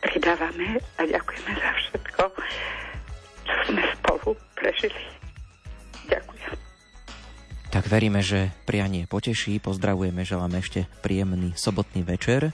pridávame 0.00 0.80
a 0.96 1.02
ďakujeme 1.04 1.52
za 1.54 1.70
všetko, 1.76 2.22
čo 3.44 3.54
sme 3.68 3.82
spolu 4.00 4.28
prežili. 4.56 5.02
Ďakujem. 6.08 6.52
Tak 7.70 7.84
veríme, 7.86 8.20
že 8.24 8.50
prianie 8.64 9.04
poteší. 9.06 9.60
Pozdravujeme, 9.62 10.24
želáme 10.24 10.58
ešte 10.58 10.88
príjemný 11.04 11.54
sobotný 11.54 12.02
večer. 12.02 12.50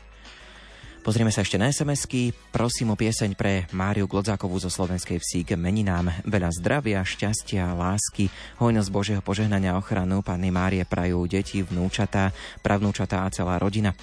Pozrieme 1.06 1.30
sa 1.30 1.46
ešte 1.46 1.54
na 1.54 1.70
SMS-ky. 1.70 2.34
Prosím 2.50 2.90
o 2.90 2.98
pieseň 2.98 3.38
pre 3.38 3.70
Máriu 3.70 4.10
Glodzákovú 4.10 4.58
zo 4.58 4.66
Slovenskej 4.66 5.22
vsi 5.22 5.46
k 5.46 5.54
meninám. 5.54 6.10
Veľa 6.26 6.50
zdravia, 6.50 6.98
šťastia, 7.06 7.78
lásky, 7.78 8.26
hojnosť 8.58 8.90
Božieho 8.90 9.22
požehnania 9.22 9.70
a 9.70 9.78
ochranu 9.78 10.18
Panny 10.26 10.50
Márie 10.50 10.82
prajú 10.82 11.30
deti, 11.30 11.62
vnúčatá, 11.62 12.34
pravnúčatá 12.58 13.22
a 13.22 13.30
celá 13.30 13.54
rodina. 13.62 13.94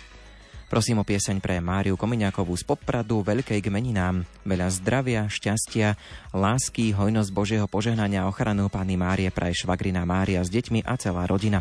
Prosím 0.71 1.03
o 1.03 1.07
pieseň 1.07 1.43
pre 1.43 1.59
Máriu 1.59 1.99
Kominiakovú 1.99 2.55
z 2.55 2.63
Popradu, 2.63 3.19
veľkej 3.19 3.59
k 3.59 3.67
meninám. 3.67 4.23
Veľa 4.47 4.71
zdravia, 4.71 5.27
šťastia, 5.27 5.99
lásky, 6.31 6.95
hojnosť 6.95 7.35
Božieho 7.35 7.67
požehnania 7.67 8.23
a 8.23 8.31
ochranu 8.31 8.71
Panny 8.71 8.95
Márie 8.95 9.27
praje 9.27 9.67
švagrina 9.67 10.07
Mária 10.07 10.39
s 10.39 10.47
deťmi 10.47 10.87
a 10.87 10.95
celá 10.95 11.27
rodina. 11.27 11.59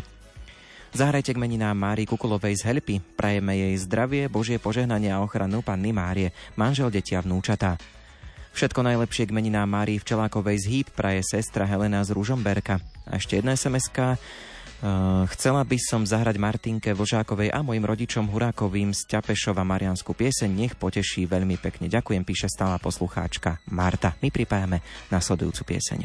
Zahrajte 0.93 1.33
k 1.33 1.41
meninám 1.41 1.73
Márii 1.73 2.05
Kukulovej 2.05 2.53
z 2.61 2.69
Helpy. 2.69 3.01
Prajeme 3.17 3.57
jej 3.57 3.73
zdravie, 3.81 4.29
Božie 4.29 4.61
požehnanie 4.61 5.09
a 5.09 5.25
ochranu 5.25 5.65
Panny 5.65 5.89
Márie, 5.89 6.29
manžel 6.53 6.93
detia 6.93 7.17
vnúčatá. 7.17 7.81
Všetko 8.53 8.85
najlepšie 8.85 9.25
k 9.25 9.33
meninám 9.33 9.65
Márii 9.65 9.97
Včelákovej 9.97 10.61
z 10.61 10.65
Hýb 10.69 10.87
praje 10.93 11.25
sestra 11.25 11.65
Helena 11.65 12.05
z 12.05 12.13
Ružomberka. 12.13 12.77
A 13.09 13.17
ešte 13.17 13.41
jedna 13.41 13.57
sms 13.57 13.89
Uh, 14.83 15.23
chcela 15.31 15.63
by 15.63 15.79
som 15.79 16.03
zahrať 16.03 16.35
Martinke 16.35 16.91
Vlžákovej 16.91 17.55
a 17.55 17.63
mojim 17.63 17.87
rodičom 17.87 18.27
Hurákovým 18.27 18.91
z 18.91 19.15
Ťapešova 19.15 19.63
Mariansku 19.63 20.11
pieseň. 20.11 20.51
Nech 20.51 20.75
poteší 20.75 21.23
veľmi 21.23 21.55
pekne. 21.55 21.87
Ďakujem, 21.87 22.27
píše 22.27 22.51
stála 22.51 22.75
poslucháčka 22.83 23.63
Marta. 23.71 24.19
My 24.19 24.27
pripájame 24.27 24.83
nasledujúcu 25.07 25.71
pieseň. 25.71 25.99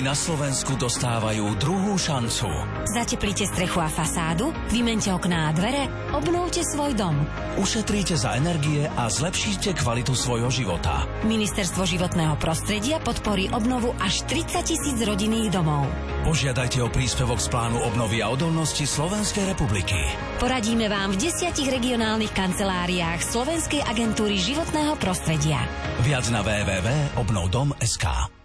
Domy 0.00 0.08
na 0.08 0.16
Slovensku 0.16 0.80
dostávajú 0.80 1.60
druhú 1.60 2.00
šancu. 2.00 2.48
Zateplite 2.88 3.44
strechu 3.44 3.84
a 3.84 3.88
fasádu, 3.92 4.48
vymente 4.72 5.12
okná 5.12 5.48
a 5.48 5.50
dvere, 5.52 5.92
obnovte 6.16 6.64
svoj 6.64 6.96
dom. 6.96 7.20
Ušetríte 7.60 8.16
za 8.16 8.32
energie 8.32 8.88
a 8.88 9.12
zlepšíte 9.12 9.76
kvalitu 9.76 10.16
svojho 10.16 10.48
života. 10.48 11.04
Ministerstvo 11.28 11.84
životného 11.84 12.32
prostredia 12.40 12.96
podporí 12.96 13.52
obnovu 13.52 13.92
až 14.00 14.24
30 14.24 14.64
tisíc 14.64 14.96
rodinných 15.04 15.52
domov. 15.52 15.84
Požiadajte 16.24 16.80
o 16.80 16.88
príspevok 16.88 17.36
z 17.36 17.52
plánu 17.52 17.84
obnovy 17.84 18.24
a 18.24 18.32
odolnosti 18.32 18.88
Slovenskej 18.88 19.52
republiky. 19.52 20.00
Poradíme 20.40 20.88
vám 20.88 21.12
v 21.12 21.28
desiatich 21.28 21.68
regionálnych 21.68 22.32
kanceláriách 22.32 23.20
Slovenskej 23.20 23.84
agentúry 23.84 24.40
životného 24.40 24.96
prostredia. 24.96 25.60
Viac 26.00 26.24
na 26.32 26.40
www.obnovdom.sk 26.40 28.39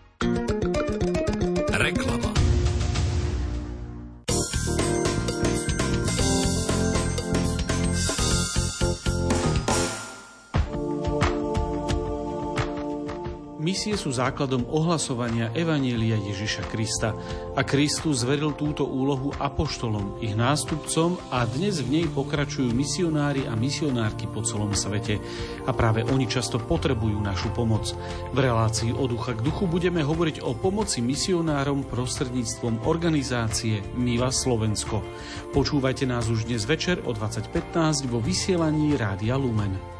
Misie 13.85 14.01
sú 14.01 14.17
základom 14.17 14.65
ohlasovania 14.73 15.53
Evanielia 15.53 16.17
Ježiša 16.17 16.73
Krista 16.73 17.13
a 17.53 17.61
Kristus 17.61 18.25
zveril 18.25 18.57
túto 18.57 18.81
úlohu 18.81 19.29
apoštolom, 19.37 20.17
ich 20.25 20.33
nástupcom 20.33 21.21
a 21.29 21.45
dnes 21.45 21.85
v 21.85 22.01
nej 22.01 22.05
pokračujú 22.09 22.73
misionári 22.73 23.45
a 23.45 23.53
misionárky 23.53 24.25
po 24.25 24.41
celom 24.41 24.73
svete. 24.73 25.21
A 25.69 25.71
práve 25.77 26.01
oni 26.01 26.25
často 26.25 26.57
potrebujú 26.57 27.21
našu 27.21 27.53
pomoc. 27.53 27.93
V 28.33 28.37
relácii 28.41 28.89
od 28.89 29.05
ducha 29.13 29.37
k 29.37 29.45
duchu 29.45 29.69
budeme 29.69 30.01
hovoriť 30.01 30.41
o 30.41 30.57
pomoci 30.57 31.05
misionárom 31.05 31.85
prostredníctvom 31.85 32.89
organizácie 32.89 33.85
Miva 33.93 34.33
Slovensko. 34.33 35.05
Počúvajte 35.53 36.09
nás 36.09 36.25
už 36.25 36.49
dnes 36.49 36.65
večer 36.65 37.05
o 37.05 37.13
20.15 37.13 38.09
vo 38.09 38.17
vysielaní 38.17 38.97
Rádia 38.97 39.37
Lumen. 39.37 39.94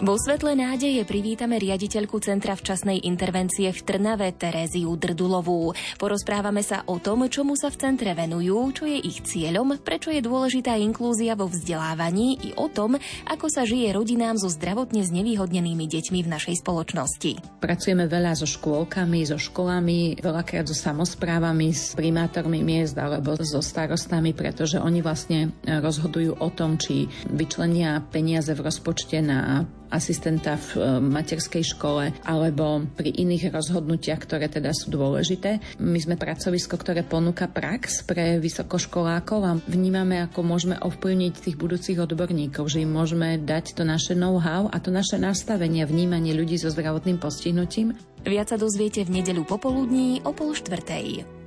Vo 0.00 0.16
svetle 0.16 0.56
nádeje 0.56 1.04
privítame 1.04 1.60
riaditeľku 1.60 2.24
Centra 2.24 2.56
včasnej 2.56 3.04
intervencie 3.04 3.68
v 3.68 3.84
Trnave 3.84 4.32
Teréziu 4.32 4.96
Drdulovú. 4.96 5.76
Porozprávame 6.00 6.64
sa 6.64 6.88
o 6.88 6.96
tom, 6.96 7.28
čomu 7.28 7.52
sa 7.52 7.68
v 7.68 7.84
centre 7.84 8.16
venujú, 8.16 8.80
čo 8.80 8.88
je 8.88 8.96
ich 8.96 9.20
cieľom, 9.20 9.76
prečo 9.84 10.08
je 10.08 10.24
dôležitá 10.24 10.80
inklúzia 10.80 11.36
vo 11.36 11.52
vzdelávaní 11.52 12.40
i 12.40 12.56
o 12.56 12.72
tom, 12.72 12.96
ako 13.28 13.52
sa 13.52 13.68
žije 13.68 13.92
rodinám 13.92 14.40
so 14.40 14.48
zdravotne 14.48 15.04
znevýhodnenými 15.04 15.84
deťmi 15.84 16.24
v 16.24 16.32
našej 16.32 16.64
spoločnosti. 16.64 17.60
Pracujeme 17.60 18.08
veľa 18.08 18.40
so 18.40 18.48
škôlkami, 18.48 19.28
so 19.28 19.36
školami, 19.36 20.16
veľakrát 20.16 20.64
so 20.64 20.72
samozprávami, 20.72 21.76
s 21.76 21.92
primátormi 21.92 22.64
miest 22.64 22.96
alebo 22.96 23.36
so 23.36 23.60
starostami, 23.60 24.32
pretože 24.32 24.80
oni 24.80 25.04
vlastne 25.04 25.52
rozhodujú 25.68 26.40
o 26.40 26.48
tom, 26.48 26.80
či 26.80 27.04
vyčlenia 27.28 28.00
peniaze 28.08 28.56
v 28.56 28.64
rozpočte 28.64 29.20
na 29.20 29.68
asistenta 29.90 30.56
v 30.56 30.68
e, 30.78 30.80
materskej 31.02 31.64
škole 31.76 32.14
alebo 32.24 32.86
pri 32.96 33.10
iných 33.10 33.50
rozhodnutiach, 33.50 34.22
ktoré 34.22 34.46
teda 34.46 34.70
sú 34.70 34.94
dôležité. 34.94 35.58
My 35.82 35.98
sme 35.98 36.14
pracovisko, 36.16 36.78
ktoré 36.78 37.02
ponúka 37.02 37.50
prax 37.50 38.06
pre 38.06 38.38
vysokoškolákov 38.38 39.40
a 39.42 39.58
vnímame, 39.66 40.22
ako 40.24 40.46
môžeme 40.46 40.78
ovplyvniť 40.78 41.34
tých 41.42 41.56
budúcich 41.58 41.98
odborníkov, 41.98 42.70
že 42.70 42.86
im 42.86 42.94
môžeme 42.94 43.36
dať 43.36 43.76
to 43.76 43.82
naše 43.82 44.14
know-how 44.14 44.70
a 44.70 44.78
to 44.78 44.94
naše 44.94 45.18
nastavenie 45.18 45.82
a 45.82 45.90
vnímanie 45.90 46.32
ľudí 46.32 46.56
so 46.56 46.70
zdravotným 46.70 47.18
postihnutím. 47.18 47.98
Viac 48.22 48.54
sa 48.54 48.58
dozviete 48.60 49.02
v 49.02 49.20
nedeľu 49.20 49.44
popoludní 49.44 50.22
o 50.22 50.30
pol 50.30 50.54
štvrtej. 50.54 51.40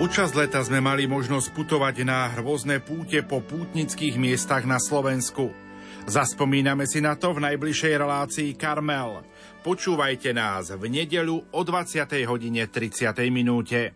Počas 0.00 0.32
leta 0.32 0.64
sme 0.64 0.80
mali 0.80 1.04
možnosť 1.04 1.52
putovať 1.52 2.08
na 2.08 2.32
rôzne 2.32 2.80
púte 2.80 3.20
po 3.20 3.44
pútnických 3.44 4.16
miestach 4.16 4.64
na 4.64 4.80
Slovensku. 4.80 5.52
Zaspomíname 6.10 6.90
si 6.90 6.98
na 6.98 7.14
to 7.14 7.30
v 7.30 7.46
najbližšej 7.46 7.94
relácii 7.94 8.58
Karmel. 8.58 9.22
Počúvajte 9.62 10.34
nás 10.34 10.74
v 10.74 10.90
nedeľu 10.90 11.54
o 11.54 11.60
20. 11.62 12.02
hodine 12.26 12.66
30. 12.66 13.14
minúte. 13.30 13.94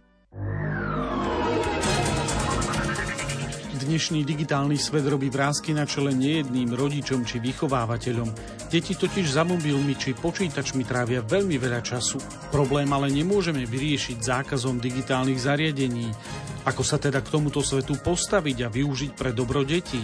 Dnešný 3.74 4.22
digitálny 4.22 4.78
svet 4.78 5.10
robí 5.10 5.26
vrázky 5.26 5.74
na 5.74 5.90
čele 5.90 6.14
nejedným 6.14 6.78
rodičom 6.78 7.26
či 7.26 7.42
vychovávateľom. 7.42 8.30
Deti 8.70 8.94
totiž 8.94 9.34
za 9.34 9.42
mobilmi 9.42 9.98
či 9.98 10.14
počítačmi 10.14 10.86
trávia 10.86 11.18
veľmi 11.18 11.58
veľa 11.58 11.82
času. 11.82 12.22
Problém 12.54 12.94
ale 12.94 13.10
nemôžeme 13.10 13.66
vyriešiť 13.66 14.22
zákazom 14.22 14.78
digitálnych 14.78 15.42
zariadení. 15.42 16.14
Ako 16.62 16.86
sa 16.86 16.94
teda 16.96 17.18
k 17.20 17.28
tomuto 17.34 17.58
svetu 17.58 17.98
postaviť 17.98 18.58
a 18.64 18.68
využiť 18.70 19.10
pre 19.18 19.34
dobro 19.34 19.66
detí? 19.66 20.00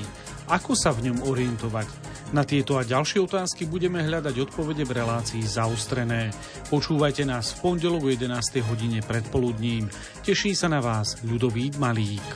Ako 0.50 0.74
sa 0.74 0.90
v 0.90 1.06
ňom 1.06 1.30
orientovať? 1.30 1.86
Na 2.34 2.42
tieto 2.42 2.74
a 2.74 2.82
ďalšie 2.82 3.22
otázky 3.22 3.70
budeme 3.70 4.02
hľadať 4.02 4.50
odpovede 4.50 4.82
v 4.82 4.98
relácii 4.98 5.46
zaostrené. 5.46 6.34
Počúvajte 6.66 7.22
nás 7.22 7.54
v 7.54 7.70
pondelok 7.70 8.02
o 8.02 8.10
11. 8.10 8.58
hodine 8.66 8.98
predpoludním. 8.98 9.86
Teší 10.26 10.58
sa 10.58 10.66
na 10.66 10.82
vás 10.82 11.22
Ľudovít 11.22 11.78
Malík. 11.78 12.26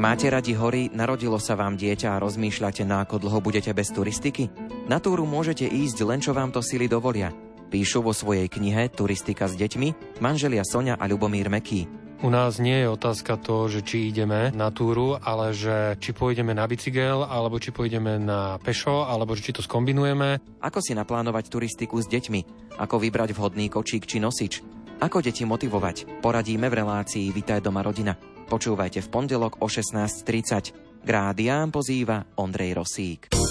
Máte 0.00 0.32
radi 0.32 0.56
hory, 0.56 0.88
narodilo 0.96 1.36
sa 1.36 1.60
vám 1.60 1.76
dieťa 1.76 2.16
a 2.16 2.22
rozmýšľate, 2.24 2.88
na 2.88 3.04
ako 3.04 3.28
dlho 3.28 3.44
budete 3.44 3.68
bez 3.76 3.92
turistiky? 3.92 4.48
Na 4.88 5.04
túru 5.04 5.28
môžete 5.28 5.68
ísť 5.68 6.08
len 6.08 6.24
čo 6.24 6.32
vám 6.32 6.48
to 6.48 6.64
sily 6.64 6.88
dovolia. 6.88 7.36
Píšu 7.68 8.00
vo 8.00 8.16
svojej 8.16 8.48
knihe 8.48 8.88
Turistika 8.96 9.44
s 9.44 9.60
deťmi 9.60 10.20
manželia 10.24 10.64
Sonia 10.64 10.96
a 10.96 11.04
Ľubomír 11.04 11.52
Meký. 11.52 12.07
U 12.18 12.34
nás 12.34 12.58
nie 12.58 12.82
je 12.82 12.90
otázka 12.90 13.38
to, 13.38 13.70
že 13.70 13.86
či 13.86 14.10
ideme 14.10 14.50
na 14.50 14.74
túru, 14.74 15.14
ale 15.22 15.54
že 15.54 15.94
či 16.02 16.10
pôjdeme 16.10 16.50
na 16.50 16.66
bicykel, 16.66 17.22
alebo 17.22 17.62
či 17.62 17.70
pôjdeme 17.70 18.18
na 18.18 18.58
pešo, 18.58 19.06
alebo 19.06 19.38
či 19.38 19.54
to 19.54 19.62
skombinujeme. 19.62 20.42
Ako 20.58 20.82
si 20.82 20.98
naplánovať 20.98 21.46
turistiku 21.46 22.02
s 22.02 22.10
deťmi? 22.10 22.74
Ako 22.82 22.98
vybrať 22.98 23.38
vhodný 23.38 23.70
kočík 23.70 24.02
či 24.10 24.18
nosič? 24.18 24.66
Ako 24.98 25.22
deti 25.22 25.46
motivovať? 25.46 26.18
Poradíme 26.18 26.66
v 26.66 26.82
relácii 26.82 27.30
Vitaj 27.30 27.62
doma 27.62 27.86
rodina. 27.86 28.18
Počúvajte 28.50 28.98
v 28.98 29.08
pondelok 29.14 29.62
o 29.62 29.70
16.30. 29.70 31.06
Grádiám 31.06 31.70
pozýva 31.70 32.26
Ondrej 32.34 32.82
Rosík. 32.82 33.47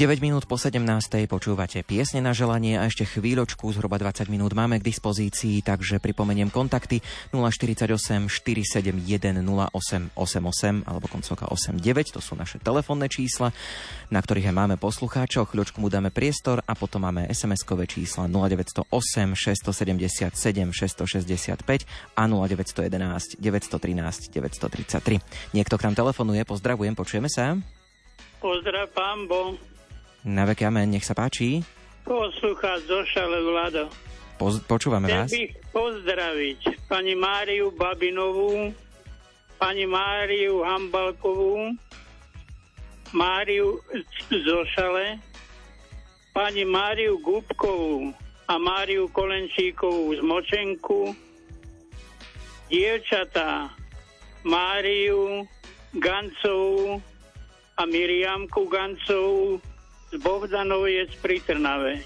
9 0.00 0.24
minút 0.24 0.48
po 0.48 0.56
17. 0.56 0.80
počúvate 1.28 1.84
piesne 1.84 2.24
na 2.24 2.32
želanie 2.32 2.80
a 2.80 2.88
ešte 2.88 3.04
chvíľočku, 3.04 3.68
zhruba 3.68 4.00
20 4.00 4.32
minút 4.32 4.56
máme 4.56 4.80
k 4.80 4.88
dispozícii, 4.88 5.60
takže 5.60 6.00
pripomeniem 6.00 6.48
kontakty 6.48 7.04
048 7.36 8.32
471 8.32 9.44
0888 9.44 10.88
alebo 10.88 11.04
koncovka 11.04 11.52
89, 11.52 12.16
to 12.16 12.24
sú 12.24 12.32
naše 12.32 12.56
telefónne 12.64 13.12
čísla, 13.12 13.52
na 14.08 14.24
ktorých 14.24 14.48
aj 14.48 14.56
máme 14.56 14.76
poslucháčov, 14.80 15.52
chvíľočku 15.52 15.84
mu 15.84 15.92
dáme 15.92 16.08
priestor 16.08 16.64
a 16.64 16.72
potom 16.72 17.04
máme 17.04 17.28
SMS-kové 17.28 17.84
čísla 17.84 18.24
0908 18.24 19.36
677 19.36 20.32
665 20.80 21.60
a 22.16 22.22
0911 22.24 23.36
913 23.36 24.32
933. 24.32 25.52
Niekto 25.52 25.74
k 25.76 25.82
nám 25.84 25.92
telefonuje, 25.92 26.40
pozdravujem, 26.48 26.96
počujeme 26.96 27.28
sa. 27.28 27.60
Pozdrav, 28.40 28.88
pán 28.96 29.28
Bo. 29.28 29.69
Na 30.24 30.44
vek 30.44 30.60
amen, 30.68 30.92
nech 30.92 31.04
sa 31.06 31.16
páči. 31.16 31.64
Poslucháč 32.04 32.84
zo 32.84 33.00
Šale 33.08 33.40
Vlado. 33.40 33.88
Poz- 34.36 34.60
počúvame 34.64 35.08
Chcel 35.08 35.20
vás. 35.20 35.30
bych 35.32 35.52
pozdraviť 35.72 36.60
pani 36.88 37.12
Máriu 37.16 37.72
Babinovú, 37.72 38.72
pani 39.56 39.84
Máriu 39.84 40.64
Hambalkovú, 40.64 41.76
Máriu 43.12 43.80
zo 44.48 44.58
Šale, 44.76 45.20
pani 46.32 46.64
Máriu 46.64 47.20
Gubkovú 47.20 48.12
a 48.48 48.54
Máriu 48.56 49.08
Kolenčíkovú 49.12 50.16
z 50.16 50.20
Močenku, 50.24 51.16
dievčatá 52.68 53.72
Máriu 54.44 55.44
Gancovú 55.96 57.00
a 57.76 57.82
Miriamku 57.84 58.68
Gancovú 58.68 59.60
z 60.10 60.18
Bohdanovej 60.18 61.06
pri 61.22 61.38
Trnave. 61.46 62.02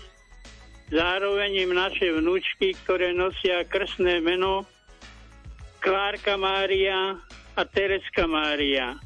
Zároveň 0.92 1.64
im 1.64 1.72
naše 1.72 2.12
vnúčky, 2.12 2.76
ktoré 2.84 3.16
nosia 3.16 3.64
krstné 3.64 4.20
meno 4.20 4.68
Klárka 5.80 6.36
Mária 6.36 7.16
a 7.56 7.62
Tereska 7.64 8.28
Mária. 8.28 9.00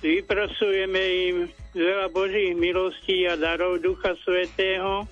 Vyprosujeme 0.00 1.02
im 1.28 1.36
veľa 1.76 2.08
Božích 2.10 2.56
milostí 2.56 3.28
a 3.28 3.36
darov 3.36 3.78
Ducha 3.84 4.16
Svetého, 4.24 5.06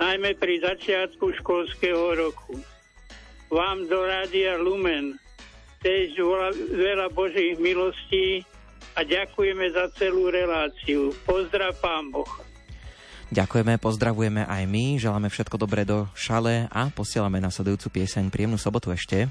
najmä 0.00 0.34
pri 0.40 0.64
začiatku 0.64 1.36
školského 1.44 2.16
roku. 2.16 2.56
Vám 3.52 3.84
do 3.86 4.00
Rádia 4.02 4.56
Lumen 4.56 5.20
tiež 5.84 6.16
veľa 6.72 7.12
Božích 7.12 7.60
milostí 7.60 8.44
a 8.94 9.00
ďakujeme 9.06 9.66
za 9.70 9.90
celú 9.96 10.30
reláciu. 10.30 11.14
Pozdrav, 11.26 11.76
pán 11.78 12.10
Boh. 12.10 12.28
Ďakujeme, 13.30 13.78
pozdravujeme 13.78 14.42
aj 14.42 14.66
my, 14.66 14.98
želáme 14.98 15.30
všetko 15.30 15.54
dobré 15.54 15.86
do 15.86 16.10
šale 16.18 16.66
a 16.66 16.90
posielame 16.90 17.38
nasledujúcu 17.38 18.02
pieseň. 18.02 18.26
Príjemnú 18.26 18.58
sobotu 18.58 18.90
ešte. 18.90 19.30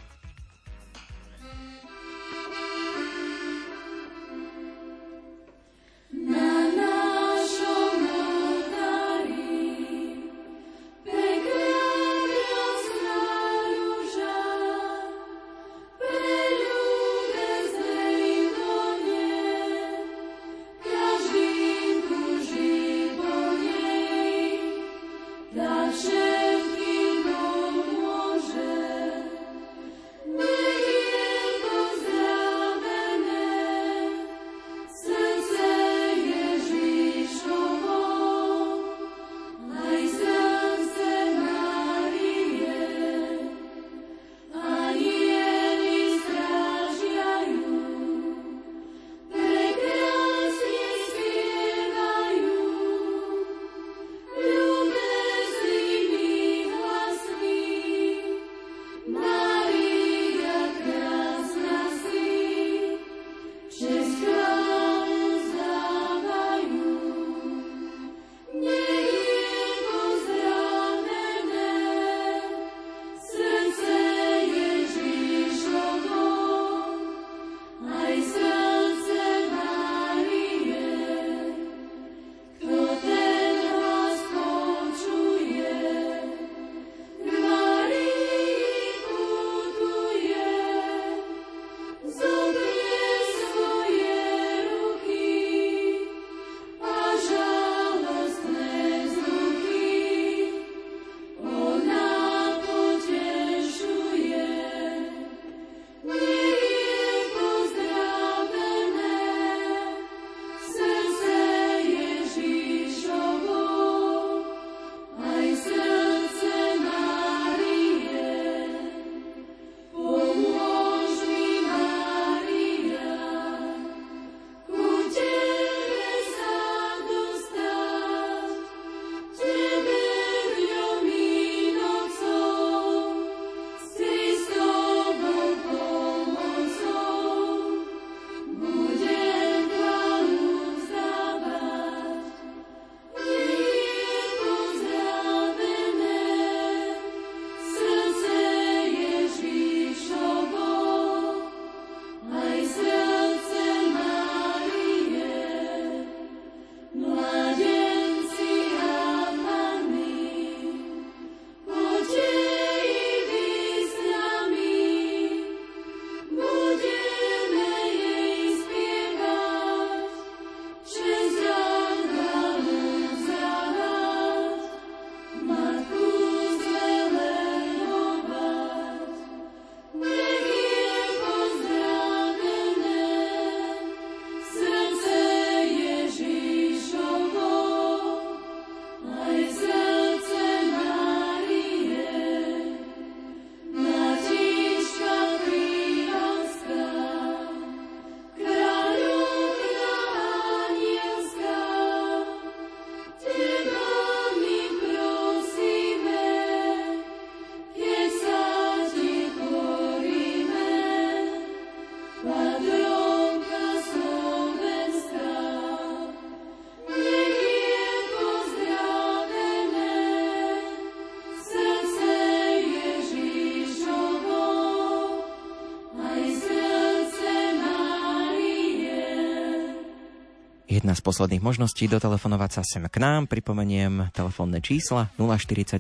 Z 231.00 231.08
posledných 231.08 231.40
možností 231.40 231.88
dotelefonovať 231.88 232.60
sa 232.60 232.64
sem 232.68 232.84
k 232.84 233.00
nám. 233.00 233.32
Pripomeniem 233.32 234.12
telefónne 234.12 234.60
čísla 234.60 235.08
048 235.16 235.80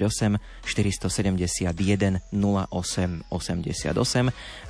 471 0.63 2.23
08 2.31 3.27
88 3.27 3.91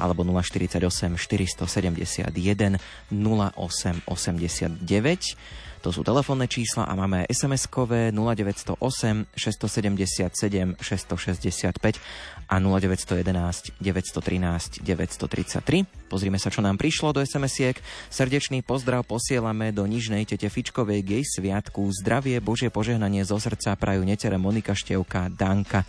alebo 0.01 0.21
048 0.25 1.21
471 1.21 2.81
08 3.13 4.09
89. 4.09 5.85
To 5.85 5.95
sú 5.95 6.01
telefónne 6.01 6.49
čísla 6.49 6.89
a 6.89 6.97
máme 6.97 7.29
SMS-kové 7.29 8.09
0908 8.09 9.29
677 9.37 10.81
665 10.81 12.01
a 12.49 12.55
0911 12.57 13.77
913 13.77 14.81
933. 14.81 15.98
Pozrime 16.09 16.41
sa, 16.41 16.49
čo 16.49 16.65
nám 16.65 16.81
prišlo 16.81 17.13
do 17.13 17.21
SMS-iek. 17.21 17.77
Srdečný 18.09 18.65
pozdrav 18.65 19.05
posielame 19.05 19.69
do 19.69 19.85
Nižnej 19.85 20.25
tete 20.25 20.49
Fičkovej 20.49 21.05
k 21.05 21.21
jej 21.21 21.25
sviatku. 21.37 21.85
Zdravie, 21.93 22.41
Božie 22.41 22.73
požehnanie 22.73 23.21
zo 23.21 23.37
srdca 23.37 23.77
prajú 23.77 24.01
netere 24.01 24.41
Monika 24.41 24.73
Števka, 24.73 25.29
Danka. 25.29 25.85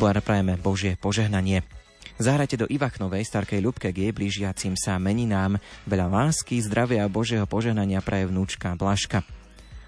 Prajeme 0.00 0.56
Božie 0.56 0.96
požehnanie. 0.96 1.60
Zahrajte 2.18 2.58
do 2.58 2.66
Ivachnovej 2.66 3.22
starkej 3.28 3.60
ľubke 3.62 3.92
k 3.92 4.08
jej 4.08 4.12
blížiacim 4.16 4.74
sa 4.74 4.96
meninám. 4.96 5.60
Veľa 5.84 6.08
lásky, 6.08 6.58
zdravia 6.64 7.04
a 7.04 7.12
Božieho 7.12 7.44
požehnania 7.44 8.02
praje 8.02 8.26
vnúčka 8.26 8.74
Blaška. 8.74 9.22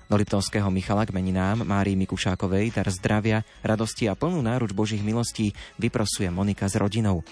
Do 0.07 0.15
Liptovského 0.15 0.69
Michala 0.71 1.07
k 1.07 1.15
meninám 1.15 1.63
Márii 1.63 1.99
Mikušákovej 1.99 2.75
dar 2.77 2.87
zdravia, 2.91 3.47
radosti 3.63 4.11
a 4.11 4.19
plnú 4.19 4.43
náruč 4.43 4.75
Božích 4.75 5.03
milostí 5.03 5.55
vyprosuje 5.79 6.31
Monika 6.31 6.67
s 6.67 6.79
rodinou. 6.79 7.23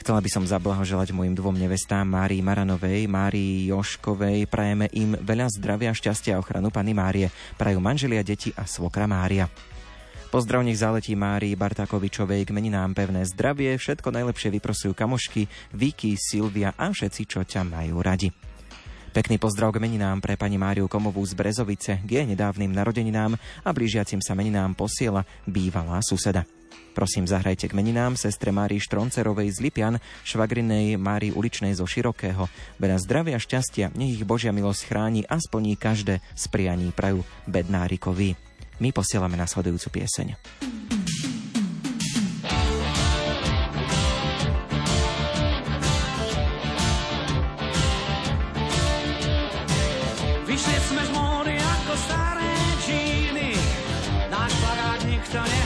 Chcela 0.00 0.24
by 0.24 0.30
som 0.32 0.48
zablahoželať 0.48 1.12
mojim 1.12 1.36
dvom 1.36 1.60
nevestám 1.60 2.08
Márii 2.08 2.40
Maranovej, 2.40 3.04
Márii 3.04 3.68
Joškovej. 3.68 4.48
Prajeme 4.48 4.88
im 4.96 5.12
veľa 5.12 5.52
zdravia, 5.52 5.92
šťastia 5.92 6.34
a 6.34 6.40
ochranu 6.40 6.72
Pany 6.72 6.96
Márie. 6.96 7.28
Prajú 7.60 7.84
manželia, 7.84 8.24
deti 8.24 8.48
a 8.56 8.64
svokra 8.64 9.04
Mária. 9.04 9.52
Pozdrav 10.32 10.64
nech 10.64 10.80
záletí 10.80 11.12
Márii 11.12 11.52
Bartakovičovej 11.52 12.48
k 12.48 12.54
meninám 12.54 12.96
pevné 12.96 13.28
zdravie, 13.28 13.76
všetko 13.76 14.08
najlepšie 14.14 14.48
vyprosujú 14.56 14.96
kamošky, 14.96 15.44
Vicky, 15.76 16.16
Silvia 16.16 16.72
a 16.80 16.88
všetci, 16.88 17.22
čo 17.28 17.44
ťa 17.44 17.68
majú 17.68 18.00
radi. 18.00 18.32
Pekný 19.10 19.42
pozdrav 19.42 19.74
k 19.74 19.82
meninám 19.82 20.22
pre 20.22 20.38
pani 20.38 20.54
Máriu 20.54 20.86
Komovú 20.86 21.20
z 21.26 21.34
Brezovice, 21.34 21.98
k 22.06 22.22
jej 22.22 22.26
nedávnym 22.30 22.70
narodeninám 22.70 23.34
a 23.66 23.70
blížiacim 23.74 24.22
sa 24.22 24.38
meninám 24.38 24.72
posiela 24.78 25.26
bývalá 25.50 25.98
suseda. 25.98 26.46
Prosím, 26.90 27.24
zahrajte 27.24 27.70
k 27.70 27.76
meninám 27.78 28.18
sestre 28.18 28.50
Márii 28.50 28.82
Štroncerovej 28.82 29.54
z 29.54 29.58
Lipian, 29.62 29.96
švagrinej 30.26 30.98
Márii 30.98 31.30
Uličnej 31.30 31.72
zo 31.72 31.86
Širokého. 31.86 32.50
Veľa 32.82 32.98
zdravia, 32.98 33.38
šťastia, 33.38 33.94
nech 33.94 34.18
ich 34.18 34.26
Božia 34.26 34.50
milosť 34.50 34.90
chráni 34.90 35.22
a 35.24 35.38
splní 35.38 35.78
každé 35.78 36.18
z 36.34 36.44
prianí 36.50 36.90
prajú 36.90 37.22
Bednárikovi. 37.46 38.34
My 38.82 38.90
posielame 38.90 39.38
nasledujúcu 39.38 40.02
pieseň. 40.02 40.34
Vyšli 50.50 50.76
sme 50.90 51.02
z 51.06 51.10
ako 51.54 51.94
staré 51.96 52.52
džíny, 52.82 53.54
náš 54.26 54.52
nikto 55.06 55.38
nehľadá. 55.38 55.59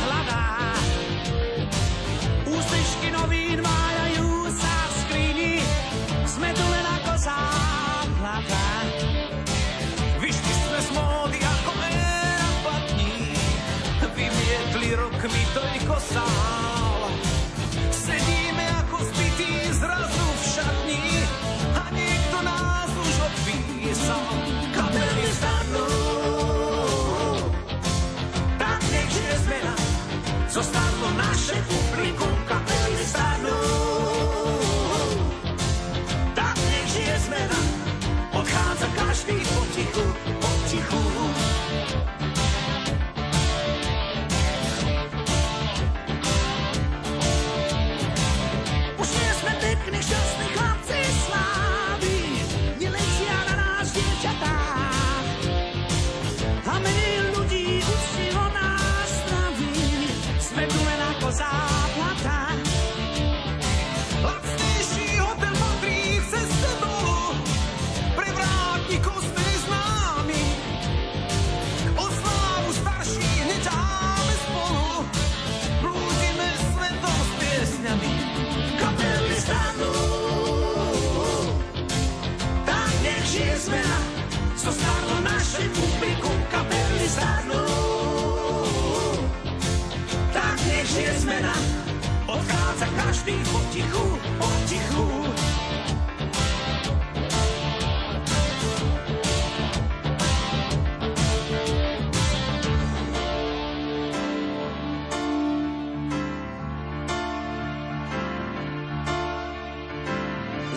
Potichu, 93.74 94.06
potichu. 94.38 95.06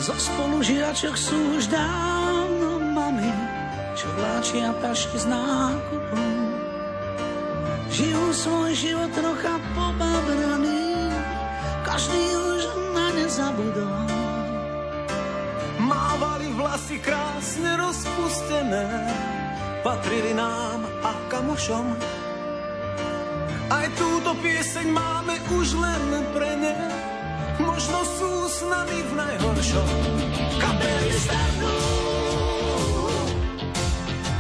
Zo 0.01 0.15
spolužiačok 0.17 1.13
sú 1.13 1.37
už 1.61 1.69
dávno 1.69 2.81
mami, 2.81 3.29
čo 3.93 4.09
vláčia 4.17 4.73
tašky 4.81 5.21
s 5.21 5.29
nákupom. 5.29 6.33
Žijú 7.93 8.25
svoj 8.33 8.73
život 8.73 9.13
trocha 9.13 9.61
pobabraný, 9.77 11.13
každý 11.85 12.25
už 12.33 12.86
na 13.27 13.33
ne 13.33 13.35
zabudol. 13.35 14.07
Mávali 15.83 16.47
vlasy 16.55 16.99
krásne 17.03 17.75
rozpustené, 17.75 18.87
patrili 19.83 20.31
nám 20.31 20.87
a 21.03 21.11
kamošom. 21.27 21.85
Aj 23.67 23.87
túto 23.99 24.31
pieseň 24.39 24.87
máme 24.95 25.35
už 25.59 25.75
len 25.75 26.03
pre 26.31 26.55
ne, 26.55 26.79
možno 27.59 27.99
sú 28.15 28.31
s 28.47 28.63
nami 28.63 28.99
v 29.03 29.11
najhoršom. 29.11 29.91
Kapely 30.63 31.11
starnú, 31.19 31.75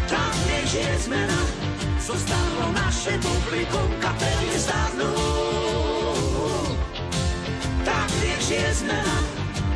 tak 0.07 0.35
nech 0.47 0.67
žije 0.71 0.95
zmena, 1.11 1.41
zostalo 1.99 2.65
naše 2.71 3.19
publikum. 3.19 3.87
Kapely 3.99 4.55
starnú, 4.55 5.11
žije 8.47 8.71
zmena, 8.73 9.17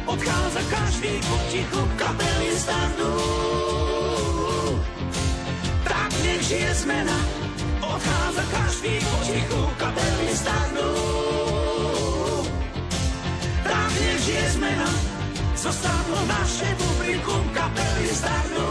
odchádza 0.07 0.61
každý 0.72 1.14
potichu. 1.27 1.81
Kapely 1.99 2.52
starnú, 2.56 3.14
tak 5.84 6.11
nech 6.23 6.41
žije 6.48 6.72
zmena, 6.88 7.19
odchádza 7.84 8.43
každý 8.48 8.93
potichu. 9.03 9.61
Kapely 9.76 10.31
starnú, 10.31 10.89
tak 13.68 13.91
nech 13.99 14.19
žije 14.23 14.48
zmena, 14.56 14.89
Zostalo 15.61 16.18
naše 16.26 16.73
publikum, 16.73 17.43
kapely 17.53 18.10
zdarnú. 18.10 18.69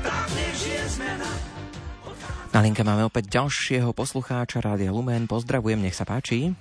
Tak. 0.00 0.28
Na 2.56 2.64
linke 2.64 2.80
máme 2.80 3.04
opäť 3.04 3.28
ďalšieho 3.28 3.92
poslucháča 3.92 4.64
Rádia 4.64 4.88
Lumen. 4.96 5.28
Pozdravujem, 5.28 5.84
nech 5.84 5.92
sa 5.92 6.08
páči. 6.08 6.56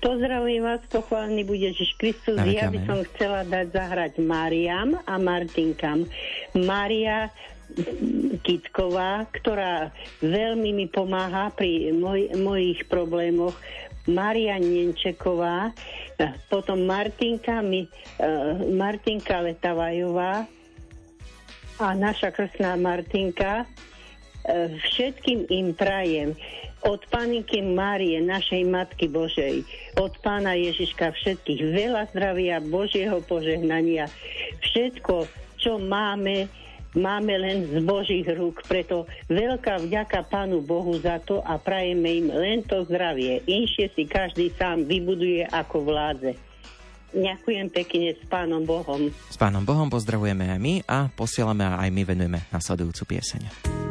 Pozdravujem 0.00 0.64
vás, 0.64 0.80
pochválený 0.88 1.44
bude 1.44 1.68
Ježiš 1.68 1.92
Kristus. 2.00 2.40
Ja 2.40 2.72
by 2.72 2.88
som 2.88 3.04
chcela 3.12 3.44
dať 3.44 3.76
zahrať 3.76 4.12
Mariam 4.24 4.96
a 5.04 5.20
Martinkam. 5.20 6.08
Maria 6.56 7.28
Kitková, 8.48 9.28
ktorá 9.28 9.92
veľmi 10.24 10.72
mi 10.72 10.88
pomáha 10.88 11.52
pri 11.52 11.92
moj, 11.92 12.32
mojich 12.40 12.88
problémoch. 12.88 13.52
Maria 14.08 14.56
Nenčeková, 14.56 15.76
potom 16.48 16.88
Martinka, 16.88 17.60
mi, 17.60 17.84
uh, 17.84 18.56
Martinka 18.72 19.44
Letavajová 19.44 20.48
a 21.76 21.86
naša 21.92 22.32
krstná 22.32 22.72
Martinka. 22.80 23.68
E, 24.48 24.80
Všetkým 24.80 25.44
im 25.52 25.76
prajem 25.76 26.32
od 26.86 27.00
Paninky 27.10 27.62
Márie, 27.64 28.22
našej 28.22 28.62
Matky 28.68 29.10
Božej, 29.10 29.66
od 29.98 30.14
Pána 30.22 30.54
Ježiška 30.54 31.10
všetkých 31.14 31.60
veľa 31.74 32.02
zdravia, 32.14 32.62
Božieho 32.62 33.18
požehnania. 33.24 34.06
Všetko, 34.62 35.26
čo 35.58 35.82
máme, 35.82 36.46
máme 36.94 37.34
len 37.34 37.66
z 37.66 37.82
Božích 37.82 38.26
rúk. 38.30 38.62
Preto 38.66 39.10
veľká 39.26 39.82
vďaka 39.82 40.26
Pánu 40.30 40.62
Bohu 40.62 40.94
za 41.02 41.18
to 41.18 41.42
a 41.42 41.58
prajeme 41.58 42.22
im 42.24 42.28
len 42.30 42.62
to 42.62 42.86
zdravie. 42.86 43.42
Inšie 43.48 43.90
si 43.92 44.06
každý 44.06 44.54
sám 44.54 44.86
vybuduje 44.86 45.48
ako 45.50 45.82
vládze. 45.82 46.38
Ďakujem 47.08 47.72
pekne 47.72 48.12
s 48.12 48.22
Pánom 48.28 48.60
Bohom. 48.68 49.08
S 49.32 49.40
pánom 49.40 49.64
Bohom 49.64 49.88
pozdravujeme 49.88 50.52
aj 50.52 50.60
my 50.60 50.74
a 50.84 51.08
posielame 51.08 51.64
a 51.64 51.80
aj 51.80 51.88
my 51.88 52.02
venujeme 52.04 52.44
nasledujúcu 52.52 53.16
pieseň. 53.16 53.87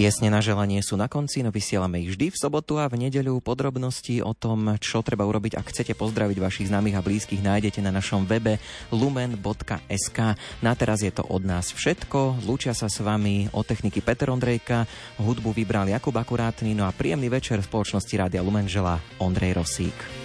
Piesne 0.00 0.32
na 0.32 0.40
želanie 0.40 0.80
sú 0.80 0.96
na 0.96 1.12
konci, 1.12 1.44
no 1.44 1.52
vysielame 1.52 2.00
ich 2.00 2.16
vždy 2.16 2.32
v 2.32 2.40
sobotu 2.40 2.80
a 2.80 2.88
v 2.88 3.04
nedeľu. 3.04 3.44
Podrobnosti 3.44 4.24
o 4.24 4.32
tom, 4.32 4.80
čo 4.80 5.04
treba 5.04 5.28
urobiť, 5.28 5.60
ak 5.60 5.68
chcete 5.68 5.92
pozdraviť 5.92 6.40
vašich 6.40 6.72
známych 6.72 6.96
a 6.96 7.04
blízkych, 7.04 7.44
nájdete 7.44 7.84
na 7.84 7.92
našom 7.92 8.24
webe 8.24 8.56
lumen.sk. 8.88 10.18
Na 10.64 10.72
teraz 10.72 11.04
je 11.04 11.12
to 11.12 11.20
od 11.28 11.44
nás 11.44 11.76
všetko. 11.76 12.48
Lúčia 12.48 12.72
sa 12.72 12.88
s 12.88 13.04
vami 13.04 13.52
o 13.52 13.60
techniky 13.60 14.00
Peter 14.00 14.32
Ondrejka, 14.32 14.88
hudbu 15.20 15.52
vybral 15.52 15.84
Jakub 15.92 16.16
Akurátny, 16.16 16.72
no 16.72 16.88
a 16.88 16.96
príjemný 16.96 17.28
večer 17.28 17.60
v 17.60 17.68
spoločnosti 17.68 18.16
Rádia 18.16 18.40
Lumen 18.40 18.72
želá 18.72 18.96
Ondrej 19.20 19.60
Rosík. 19.60 20.19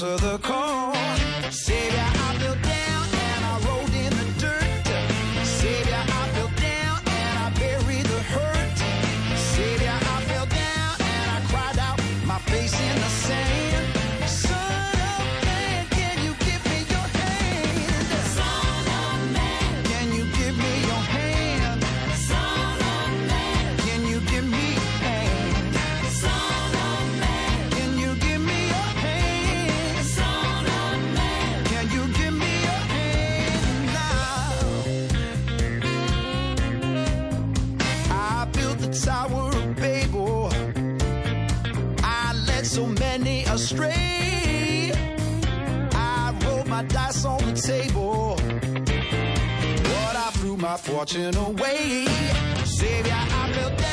Answer 0.00 0.16
the 0.18 0.38
call. 0.38 0.87
My 46.78 46.84
dice 46.84 47.24
on 47.24 47.38
the 47.44 47.60
table, 47.60 48.36
but 49.82 50.16
I 50.16 50.30
threw 50.34 50.56
my 50.56 50.76
fortune 50.76 51.36
away. 51.36 52.06
Savior, 52.64 53.12
I 53.14 53.52
fell 53.52 53.87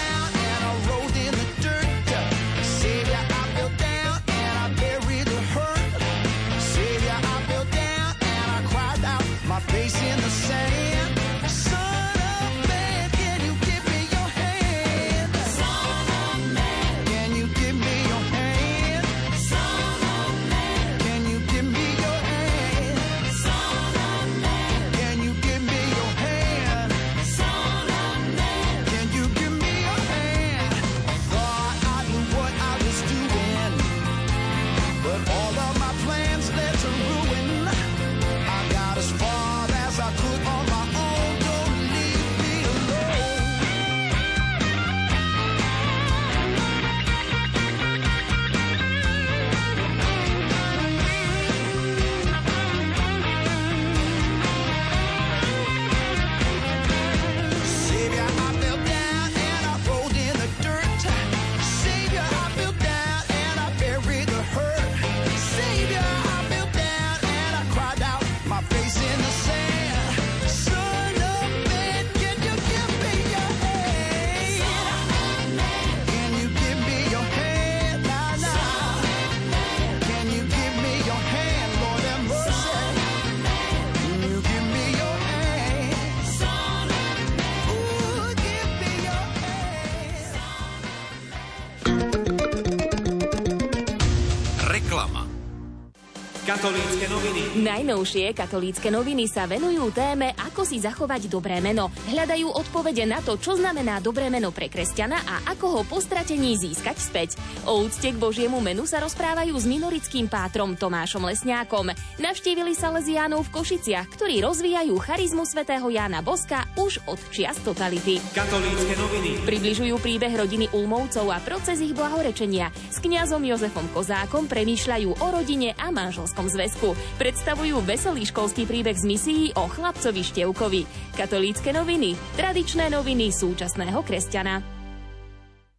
Katolícke 96.65 97.05
noviny. 97.05 97.41
Najnovšie 97.61 98.25
katolícke 98.33 98.89
noviny 98.89 99.29
sa 99.29 99.45
venujú 99.45 99.93
téme, 99.93 100.33
ako 100.33 100.65
si 100.65 100.81
zachovať 100.81 101.29
dobré 101.29 101.61
meno. 101.61 101.93
Hľadajú 102.09 102.49
odpovede 102.49 103.05
na 103.05 103.21
to, 103.21 103.37
čo 103.37 103.53
znamená 103.53 104.01
dobré 104.01 104.33
meno 104.33 104.49
pre 104.49 104.65
kresťana 104.65 105.13
a 105.29 105.35
ako 105.53 105.65
ho 105.69 105.81
po 105.85 106.01
stratení 106.01 106.57
získať 106.57 106.97
späť. 106.97 107.29
O 107.65 107.81
úcte 107.81 108.13
k 108.13 108.21
Božiemu 108.21 108.61
menu 108.61 108.85
sa 108.85 109.01
rozprávajú 109.01 109.57
s 109.57 109.65
minorickým 109.65 110.29
pátrom 110.29 110.77
Tomášom 110.77 111.25
Lesňákom. 111.25 111.97
Navštívili 112.21 112.77
sa 112.77 112.93
Leziánov 112.93 113.49
v 113.49 113.57
Košiciach, 113.57 114.05
ktorí 114.13 114.45
rozvíjajú 114.45 114.93
charizmu 115.01 115.49
svätého 115.49 115.89
Jána 115.89 116.21
Boska 116.21 116.69
už 116.77 117.01
od 117.09 117.17
čias 117.33 117.57
totality. 117.65 118.21
Katolícke 118.37 118.93
noviny. 118.93 119.49
Približujú 119.49 119.97
príbeh 119.97 120.29
rodiny 120.37 120.69
Ulmovcov 120.77 121.25
a 121.33 121.41
proces 121.41 121.81
ich 121.81 121.97
blahorečenia. 121.97 122.69
S 122.93 123.01
kňazom 123.01 123.41
Jozefom 123.41 123.89
Kozákom 123.97 124.45
premýšľajú 124.45 125.17
o 125.17 125.27
rodine 125.33 125.73
a 125.81 125.89
manželskom 125.89 126.45
zväzku. 126.45 126.93
Predstavujú 127.17 127.81
veselý 127.81 128.29
školský 128.29 128.69
príbeh 128.69 128.93
z 128.93 129.09
misií 129.09 129.43
o 129.57 129.65
chlapcovi 129.65 130.21
Števkovi. 130.21 130.81
Katolícke 131.17 131.73
noviny. 131.73 132.13
Tradičné 132.37 132.93
noviny 132.93 133.33
súčasného 133.33 134.05
kresťana. 134.05 134.74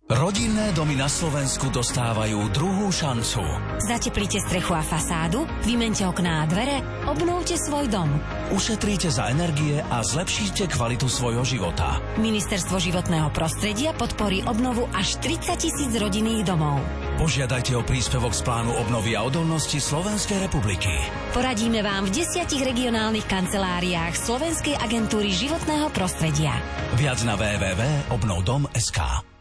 Rodinné 0.07 0.71
domy 0.71 0.95
na 0.95 1.11
Slovensku 1.11 1.67
dostávajú 1.67 2.55
druhú 2.55 2.95
šancu. 2.95 3.43
Zateplite 3.91 4.39
strechu 4.39 4.71
a 4.71 4.79
fasádu, 4.79 5.43
vymente 5.67 6.07
okná 6.07 6.41
a 6.41 6.45
dvere, 6.47 6.79
obnovte 7.11 7.59
svoj 7.59 7.91
dom. 7.91 8.15
Ušetríte 8.55 9.11
za 9.11 9.27
energie 9.35 9.83
a 9.83 10.07
zlepšíte 10.07 10.71
kvalitu 10.71 11.11
svojho 11.11 11.43
života. 11.43 11.99
Ministerstvo 12.23 12.79
životného 12.79 13.35
prostredia 13.35 13.91
podporí 13.99 14.47
obnovu 14.47 14.87
až 14.95 15.19
30 15.19 15.59
tisíc 15.59 15.91
rodinných 15.99 16.47
domov. 16.47 16.79
Požiadajte 17.19 17.75
o 17.75 17.83
príspevok 17.83 18.31
z 18.31 18.47
plánu 18.47 18.79
obnovy 18.79 19.19
a 19.19 19.27
odolnosti 19.27 19.83
Slovenskej 19.83 20.39
republiky. 20.39 21.03
Poradíme 21.35 21.83
vám 21.83 22.07
v 22.07 22.23
desiatich 22.23 22.63
regionálnych 22.63 23.27
kanceláriách 23.27 24.15
Slovenskej 24.15 24.79
agentúry 24.79 25.35
životného 25.35 25.91
prostredia. 25.91 26.55
Viac 26.95 27.27
na 27.27 27.35
www.obnovdom.sk. 27.35 29.35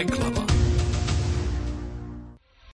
Nightclub. 0.00 0.39